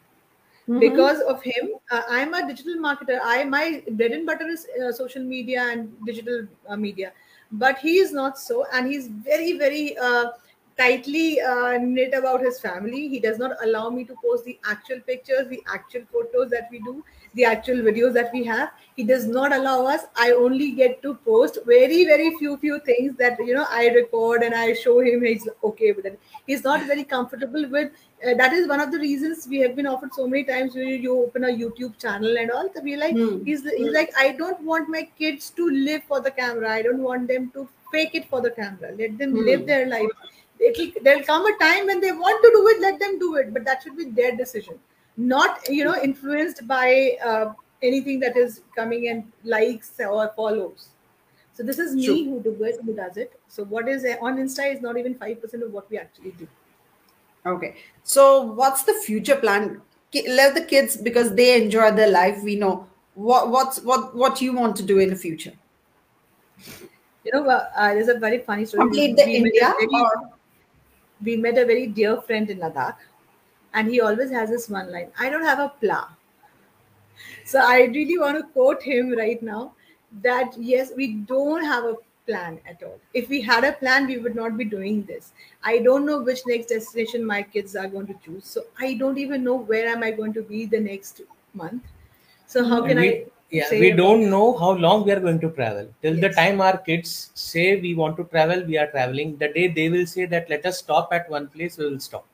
Mm-hmm. 0.68 0.80
Because 0.80 1.22
of 1.22 1.42
him, 1.42 1.74
uh, 1.90 2.02
I'm 2.10 2.34
a 2.34 2.46
digital 2.46 2.76
marketer. 2.76 3.20
I 3.24 3.44
my 3.46 3.82
bread 3.92 4.12
and 4.12 4.26
butter 4.26 4.48
is 4.48 4.68
uh, 4.86 4.92
social 4.92 5.24
media 5.24 5.68
and 5.72 5.92
digital 6.06 6.48
uh, 6.68 6.76
media, 6.76 7.14
but 7.52 7.78
he 7.78 7.98
is 7.98 8.12
not 8.12 8.38
so, 8.38 8.66
and 8.74 8.88
he's 8.88 9.08
very 9.08 9.58
very 9.58 9.98
uh, 9.98 10.32
tightly 10.78 11.40
uh, 11.42 11.78
knit 11.78 12.14
about 12.14 12.42
his 12.42 12.60
family. 12.60 13.08
He 13.08 13.20
does 13.20 13.38
not 13.38 13.52
allow 13.64 13.90
me 13.90 14.04
to 14.06 14.16
post 14.24 14.46
the 14.46 14.60
actual 14.66 15.00
pictures, 15.02 15.48
the 15.50 15.62
actual 15.74 16.04
photos 16.12 16.50
that 16.52 16.68
we 16.72 16.80
do, 16.80 17.04
the 17.34 17.46
actual 17.46 17.78
videos 17.78 18.14
that 18.14 18.32
we 18.34 18.44
have. 18.44 18.72
He 18.96 19.04
does 19.04 19.26
not 19.26 19.54
allow 19.54 19.86
us. 19.86 20.02
I 20.16 20.32
only 20.32 20.72
get 20.72 21.02
to 21.04 21.16
post 21.16 21.60
very, 21.66 22.06
very 22.06 22.36
few, 22.38 22.58
few 22.58 22.80
things 22.80 23.16
that 23.18 23.38
you 23.40 23.54
know 23.54 23.66
I 23.70 23.88
record 23.90 24.44
and 24.44 24.54
I 24.54 24.74
show 24.74 25.00
him. 25.00 25.24
He's 25.24 25.48
okay 25.64 25.92
with 25.92 26.06
it. 26.06 26.20
He's 26.46 26.64
not 26.64 26.86
very 26.86 27.04
comfortable 27.04 27.68
with. 27.70 27.92
Uh, 28.26 28.34
that 28.36 28.54
is 28.54 28.68
one 28.68 28.80
of 28.80 28.92
the 28.92 29.00
reasons 29.00 29.48
we 29.48 29.60
have 29.60 29.76
been 29.76 29.88
offered 29.88 30.14
so 30.14 30.28
many 30.28 30.44
times 30.44 30.76
when 30.76 30.88
you 30.88 31.22
open 31.22 31.44
a 31.44 31.48
YouTube 31.48 32.00
channel 32.00 32.38
and 32.38 32.52
all. 32.52 32.70
To 32.70 32.82
be 32.82 32.96
like, 32.96 33.16
mm. 33.16 33.46
he's, 33.46 33.64
he's 33.64 33.92
like, 33.92 34.12
I 34.18 34.32
don't 34.32 34.62
want 34.62 34.90
my 34.90 35.08
kids 35.18 35.50
to 35.52 35.70
live 35.70 36.04
for 36.06 36.22
the 36.22 36.32
camera. 36.32 36.72
I 36.72 36.82
don't 36.82 37.02
want 37.02 37.28
them 37.28 37.52
to 37.52 37.68
fake 37.92 38.16
it 38.16 38.30
for 38.30 38.42
the 38.42 38.52
camera. 38.52 38.92
Let 38.98 39.18
them 39.18 39.34
mm. 39.34 39.46
live 39.46 39.66
their 39.66 39.88
life 39.88 40.10
it'll 40.70 41.04
there'll 41.04 41.24
come 41.24 41.46
a 41.46 41.58
time 41.60 41.88
when 41.88 42.00
they 42.00 42.12
want 42.12 42.42
to 42.44 42.50
do 42.52 42.68
it 42.70 42.82
let 42.82 43.00
them 43.00 43.20
do 43.20 43.36
it. 43.36 43.54
But 43.54 43.66
that 43.66 43.84
should 43.84 43.98
be 43.98 44.06
their 44.06 44.36
decision. 44.36 44.80
Not 45.18 45.60
you 45.70 45.84
know 45.84 45.96
influenced 46.02 46.68
by 46.68 47.18
uh, 47.24 47.54
anything 47.82 48.20
that 48.22 48.38
is 48.38 48.62
coming 48.76 49.08
and 49.10 49.32
likes 49.44 49.92
or 50.00 50.32
follows. 50.36 50.90
So 51.54 51.62
this 51.62 51.78
is 51.78 51.96
me 51.96 52.06
True. 52.06 52.24
who 52.26 52.44
do 52.44 52.64
it 52.64 52.80
who 52.84 52.94
does 52.94 53.18
it. 53.18 53.40
So 53.48 53.64
what 53.64 53.88
is 53.88 54.06
on 54.22 54.38
insta 54.38 54.74
is 54.74 54.82
not 54.82 54.98
even 54.98 55.14
5% 55.14 55.62
of 55.62 55.72
what 55.72 55.90
we 55.90 56.00
actually 56.00 56.32
do. 56.32 56.48
Okay. 57.46 57.76
So 58.04 58.42
what's 58.42 58.84
the 58.84 58.94
future 58.94 59.36
plan? 59.36 59.82
Let 60.28 60.56
the 60.56 60.64
kids 60.64 60.98
because 60.98 61.36
they 61.36 61.62
enjoy 61.62 61.92
their 61.92 62.10
life 62.10 62.42
we 62.44 62.56
know. 62.56 62.88
What 63.16 63.50
what's 63.50 63.82
what 63.82 64.16
what 64.16 64.42
you 64.42 64.54
want 64.54 64.76
to 64.78 64.84
do 64.84 65.00
in 65.00 65.10
the 65.10 65.16
future? 65.16 65.54
You 67.24 67.32
know, 67.32 67.48
uh, 67.50 67.94
there's 67.94 68.10
a 68.10 68.20
very 68.20 68.40
funny 68.40 68.66
story. 68.66 68.84
Complete 68.84 69.16
the 69.16 69.26
we 69.26 69.36
India 69.38 69.74
very, 69.80 69.88
or? 69.92 70.33
We 71.24 71.38
met 71.38 71.58
a 71.58 71.66
very 71.66 71.88
dear 71.88 72.22
friend 72.22 72.50
in 72.50 72.60
Ladakh, 72.60 72.96
and 73.74 73.90
he 73.90 74.02
always 74.02 74.32
has 74.32 74.50
this 74.50 74.70
one 74.70 74.92
line 74.92 75.12
I 75.20 75.30
don't 75.30 75.44
have 75.44 75.60
a 75.60 75.70
pla. 75.80 76.10
So 77.46 77.60
I 77.60 77.84
really 77.84 78.18
want 78.18 78.38
to 78.38 78.44
quote 78.44 78.82
him 78.82 79.12
right 79.12 79.42
now 79.42 79.74
that 80.22 80.54
yes, 80.58 80.92
we 80.96 81.14
don't 81.14 81.64
have 81.64 81.84
a 81.84 81.96
plan 82.26 82.60
at 82.66 82.82
all. 82.84 83.00
If 83.14 83.30
we 83.30 83.42
had 83.42 83.64
a 83.64 83.74
plan, 83.74 84.08
we 84.08 84.18
would 84.18 84.36
not 84.36 84.58
be 84.58 84.64
doing 84.64 85.04
this. 85.04 85.34
I 85.64 85.80
don't 85.80 86.06
know 86.06 86.22
which 86.22 86.40
next 86.48 86.68
destination 86.68 87.26
my 87.26 87.44
kids 87.44 87.76
are 87.76 87.88
going 87.88 88.08
to 88.08 88.16
choose. 88.26 88.46
So 88.46 88.64
I 88.80 88.94
don't 88.94 89.18
even 89.18 89.44
know 89.44 89.56
where 89.56 89.88
am 89.88 90.04
I 90.04 90.12
going 90.12 90.34
to 90.34 90.42
be 90.42 90.66
the 90.66 90.80
next 90.80 91.22
month. 91.54 91.84
So 92.48 92.64
how 92.64 92.80
mm-hmm. 92.80 92.88
can 92.88 92.98
we, 93.00 93.10
I 93.10 93.26
yeah, 93.54 93.70
we 93.72 93.92
don't 93.92 94.30
know 94.30 94.58
how 94.58 94.72
long 94.72 95.06
we 95.06 95.12
are 95.12 95.20
going 95.20 95.40
to 95.40 95.50
travel. 95.52 95.88
Till 96.02 96.16
yes. 96.18 96.22
the 96.22 96.30
time 96.42 96.60
our 96.60 96.78
kids 96.78 97.32
say 97.36 97.80
we 97.80 97.94
want 97.94 98.18
to 98.18 98.26
travel, 98.26 98.64
we 98.66 98.78
are 98.78 98.88
traveling. 98.88 99.38
The 99.38 99.50
day 99.50 99.68
they 99.68 99.90
will 99.90 100.06
say 100.06 100.26
that 100.26 100.50
let 100.50 100.66
us 100.66 100.80
stop 100.80 101.14
at 101.14 101.30
one 101.30 101.48
place, 101.48 101.78
we 101.78 101.90
will 101.90 102.00
stop. 102.00 102.26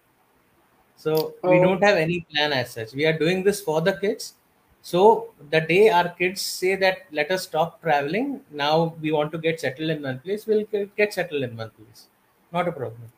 So 0.96 1.36
oh. 1.44 1.52
we 1.52 1.60
don't 1.60 1.84
have 1.84 1.98
any 1.98 2.26
plan 2.32 2.54
as 2.54 2.72
such. 2.72 2.94
We 2.94 3.06
are 3.06 3.18
doing 3.18 3.44
this 3.44 3.62
for 3.62 3.82
the 3.82 3.94
kids 3.94 4.34
so 4.82 5.30
the 5.50 5.62
day 5.62 5.90
our 5.90 6.10
kids 6.10 6.42
say 6.42 6.76
that 6.76 7.00
let 7.12 7.32
us 7.32 7.44
stop 7.44 7.82
traveling, 7.82 8.42
now 8.52 8.96
we 9.02 9.12
want 9.12 9.32
to 9.34 9.38
get 9.38 9.60
settled 9.60 9.90
in 9.90 10.02
one 10.02 10.20
place, 10.20 10.48
we'll 10.48 10.66
get 10.96 11.14
settled 11.14 11.44
in 11.44 11.56
one 11.58 11.72
place. 11.72 12.08
Not 12.52 12.68
a 12.68 12.72
problem. 12.72 13.12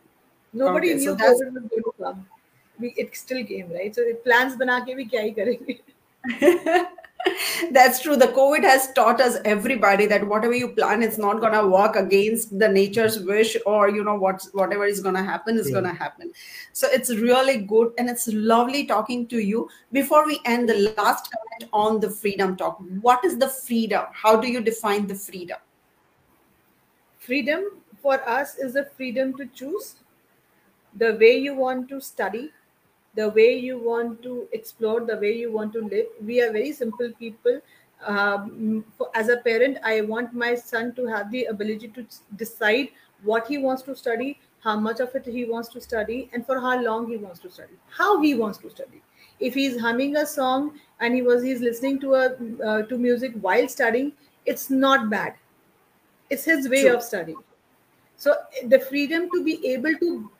Nobody 0.53 0.89
okay, 0.89 0.99
knew 0.99 1.05
so 1.05 1.15
COVID 1.15 1.29
was 1.29 1.69
going 1.69 1.69
to 1.69 1.93
come. 2.01 2.27
We, 2.79 2.93
it 2.97 3.15
still 3.15 3.45
came, 3.45 3.71
right? 3.71 3.93
So 3.93 4.01
plans 4.25 4.55
bana 4.55 4.81
ke 4.81 4.97
bhi 4.99 5.09
kya 5.11 5.21
hi 5.21 5.31
karenge. 5.37 6.87
That's 7.71 8.01
true. 8.01 8.15
The 8.15 8.27
COVID 8.27 8.63
has 8.63 8.91
taught 8.93 9.21
us 9.21 9.37
everybody 9.45 10.05
that 10.07 10.27
whatever 10.27 10.53
you 10.53 10.69
plan, 10.69 11.03
it's 11.03 11.17
not 11.17 11.41
gonna 11.41 11.67
work 11.67 11.95
against 11.95 12.57
the 12.57 12.67
nature's 12.67 13.19
wish, 13.19 13.55
or 13.65 13.89
you 13.89 14.03
know 14.03 14.15
what 14.15 14.45
whatever 14.53 14.85
is 14.85 15.01
gonna 15.01 15.23
happen 15.23 15.57
is 15.57 15.69
yeah. 15.69 15.75
gonna 15.75 15.93
happen. 15.93 16.31
So 16.73 16.87
it's 16.91 17.09
really 17.09 17.57
good, 17.57 17.93
and 17.97 18.09
it's 18.09 18.27
lovely 18.27 18.85
talking 18.85 19.27
to 19.27 19.39
you. 19.39 19.69
Before 19.91 20.25
we 20.25 20.39
end, 20.45 20.69
the 20.69 20.93
last 20.97 21.31
comment 21.31 21.69
on 21.73 21.99
the 21.99 22.09
freedom 22.09 22.55
talk. 22.55 22.81
What 23.01 23.23
is 23.23 23.37
the 23.37 23.49
freedom? 23.49 24.05
How 24.11 24.39
do 24.39 24.47
you 24.47 24.61
define 24.61 25.07
the 25.07 25.15
freedom? 25.15 25.57
Freedom 27.19 27.65
for 28.01 28.27
us 28.27 28.57
is 28.57 28.73
the 28.73 28.85
freedom 28.97 29.37
to 29.37 29.45
choose 29.47 29.95
the 30.95 31.15
way 31.19 31.37
you 31.37 31.55
want 31.55 31.87
to 31.89 32.01
study, 32.01 32.51
the 33.15 33.29
way 33.29 33.57
you 33.57 33.77
want 33.77 34.21
to 34.23 34.47
explore, 34.53 35.01
the 35.01 35.17
way 35.17 35.33
you 35.33 35.51
want 35.51 35.73
to 35.73 35.81
live. 35.81 36.07
We 36.21 36.41
are 36.41 36.51
very 36.51 36.71
simple 36.71 37.11
people. 37.19 37.59
Um, 38.05 38.85
as 39.13 39.29
a 39.29 39.37
parent, 39.37 39.77
I 39.83 40.01
want 40.01 40.33
my 40.33 40.55
son 40.55 40.95
to 40.95 41.05
have 41.07 41.31
the 41.31 41.45
ability 41.45 41.89
to 41.89 42.05
decide 42.35 42.89
what 43.23 43.47
he 43.47 43.57
wants 43.57 43.83
to 43.83 43.95
study, 43.95 44.39
how 44.63 44.79
much 44.79 44.99
of 44.99 45.13
it 45.13 45.25
he 45.25 45.45
wants 45.45 45.69
to 45.69 45.81
study, 45.81 46.29
and 46.33 46.45
for 46.45 46.59
how 46.59 46.81
long 46.81 47.07
he 47.07 47.17
wants 47.17 47.39
to 47.41 47.51
study, 47.51 47.73
how 47.89 48.21
he 48.21 48.33
wants 48.33 48.57
to 48.59 48.69
study. 48.69 49.01
If 49.39 49.53
he's 49.53 49.79
humming 49.79 50.17
a 50.17 50.25
song 50.25 50.79
and 50.99 51.13
he 51.13 51.21
was 51.21 51.43
he's 51.43 51.61
listening 51.61 51.99
to 52.01 52.15
a 52.15 52.25
uh, 52.65 52.81
to 52.83 52.97
music 52.97 53.33
while 53.41 53.67
studying, 53.67 54.13
it's 54.45 54.69
not 54.69 55.09
bad. 55.09 55.35
It's 56.29 56.45
his 56.45 56.69
way 56.69 56.87
of 56.87 57.03
studying. 57.03 57.43
So 58.17 58.35
the 58.67 58.79
freedom 58.79 59.29
to 59.31 59.43
be 59.43 59.67
able 59.73 59.95
to 59.95 60.31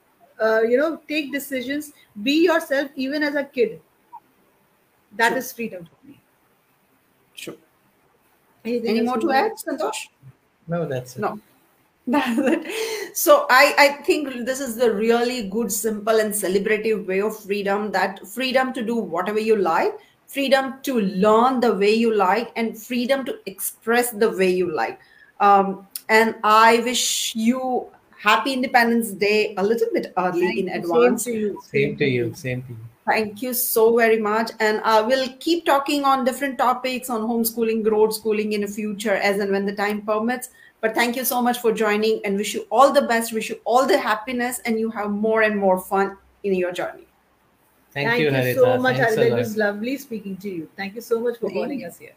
uh, 0.41 0.62
you 0.62 0.77
know 0.77 1.01
take 1.08 1.32
decisions 1.32 1.93
be 2.23 2.43
yourself 2.43 2.89
even 2.95 3.23
as 3.23 3.36
a 3.36 3.43
kid. 3.43 3.80
That 5.17 5.30
sure. 5.30 5.38
is 5.38 5.54
freedom 5.54 5.86
for 5.86 6.08
me. 6.08 6.19
Sure. 7.34 7.56
Anything 8.63 8.89
any 8.97 9.01
more 9.01 9.17
to 9.17 9.32
add 9.32 9.54
santosh? 9.54 10.08
No 10.67 10.88
that's 10.88 11.17
it. 11.17 11.21
No. 11.21 11.39
So 13.13 13.45
I, 13.49 13.75
I 13.77 13.88
think 14.04 14.45
this 14.45 14.62
is 14.62 14.77
the 14.77 14.93
really 14.93 15.49
good 15.49 15.71
simple 15.71 16.19
and 16.19 16.34
celebrative 16.34 17.06
way 17.06 17.19
of 17.21 17.38
freedom 17.38 17.91
that 17.91 18.25
freedom 18.25 18.71
to 18.73 18.82
do 18.82 18.95
whatever 18.95 19.39
you 19.39 19.58
like 19.58 19.93
freedom 20.27 20.75
to 20.84 21.01
learn 21.01 21.60
the 21.60 21.75
way 21.75 21.93
you 21.93 22.15
like 22.15 22.54
and 22.56 22.77
freedom 22.77 23.25
to 23.25 23.38
express 23.45 24.12
the 24.12 24.30
way 24.30 24.49
you 24.49 24.73
like. 24.73 24.99
Um, 25.41 25.88
and 26.10 26.36
i 26.43 26.80
wish 26.86 27.36
you 27.36 27.88
happy 28.21 28.53
Independence 28.53 29.12
Day 29.12 29.53
a 29.57 29.63
little 29.63 29.88
bit 29.93 30.13
early 30.17 30.41
Thank 30.41 30.60
in 30.60 30.69
advance. 30.69 31.23
Same 31.23 31.34
to 31.34 31.39
you. 31.39 31.62
Same 31.63 31.97
to 31.97 32.05
you. 32.05 32.34
Same 32.36 32.62
to 32.63 32.69
you. 32.69 32.77
Thank 33.07 33.41
you 33.41 33.53
so 33.53 33.97
very 33.97 34.19
much. 34.19 34.51
And 34.60 34.77
uh, 34.77 34.99
I 34.99 35.01
will 35.01 35.27
keep 35.39 35.65
talking 35.65 36.05
on 36.05 36.23
different 36.23 36.57
topics 36.57 37.10
on 37.10 37.21
homeschooling, 37.21 37.89
road 37.89 38.13
schooling 38.13 38.53
in 38.53 38.62
the 38.62 38.67
future 38.67 39.15
as 39.15 39.39
and 39.39 39.51
when 39.51 39.65
the 39.65 39.75
time 39.75 40.03
permits. 40.03 40.49
But 40.81 40.95
thank 40.95 41.15
you 41.15 41.25
so 41.25 41.41
much 41.41 41.60
for 41.60 41.71
joining 41.71 42.21
and 42.25 42.38
wish 42.38 42.53
you 42.53 42.65
all 42.69 42.91
the 42.91 43.01
best, 43.03 43.34
wish 43.34 43.49
you 43.49 43.60
all 43.65 43.88
the 43.88 43.97
happiness, 43.97 44.60
and 44.65 44.79
you 44.79 44.89
have 44.91 45.12
more 45.12 45.41
and 45.41 45.57
more 45.57 45.79
fun 45.79 46.17
in 46.43 46.53
your 46.53 46.71
journey. 46.71 47.07
Thank, 47.91 48.07
thank 48.07 48.21
you, 48.21 48.31
you 48.31 48.53
so 48.55 48.77
much, 48.77 48.95
Harita. 48.95 49.31
It 49.31 49.34
was 49.34 49.57
lovely 49.57 49.97
speaking 49.97 50.38
to 50.38 50.49
you. 50.49 50.69
Thank 50.77 50.95
you 50.95 51.01
so 51.01 51.19
much 51.19 51.38
for 51.39 51.49
thank 51.49 51.53
calling 51.53 51.81
you. 51.81 51.88
us 51.88 51.97
here. 51.97 52.13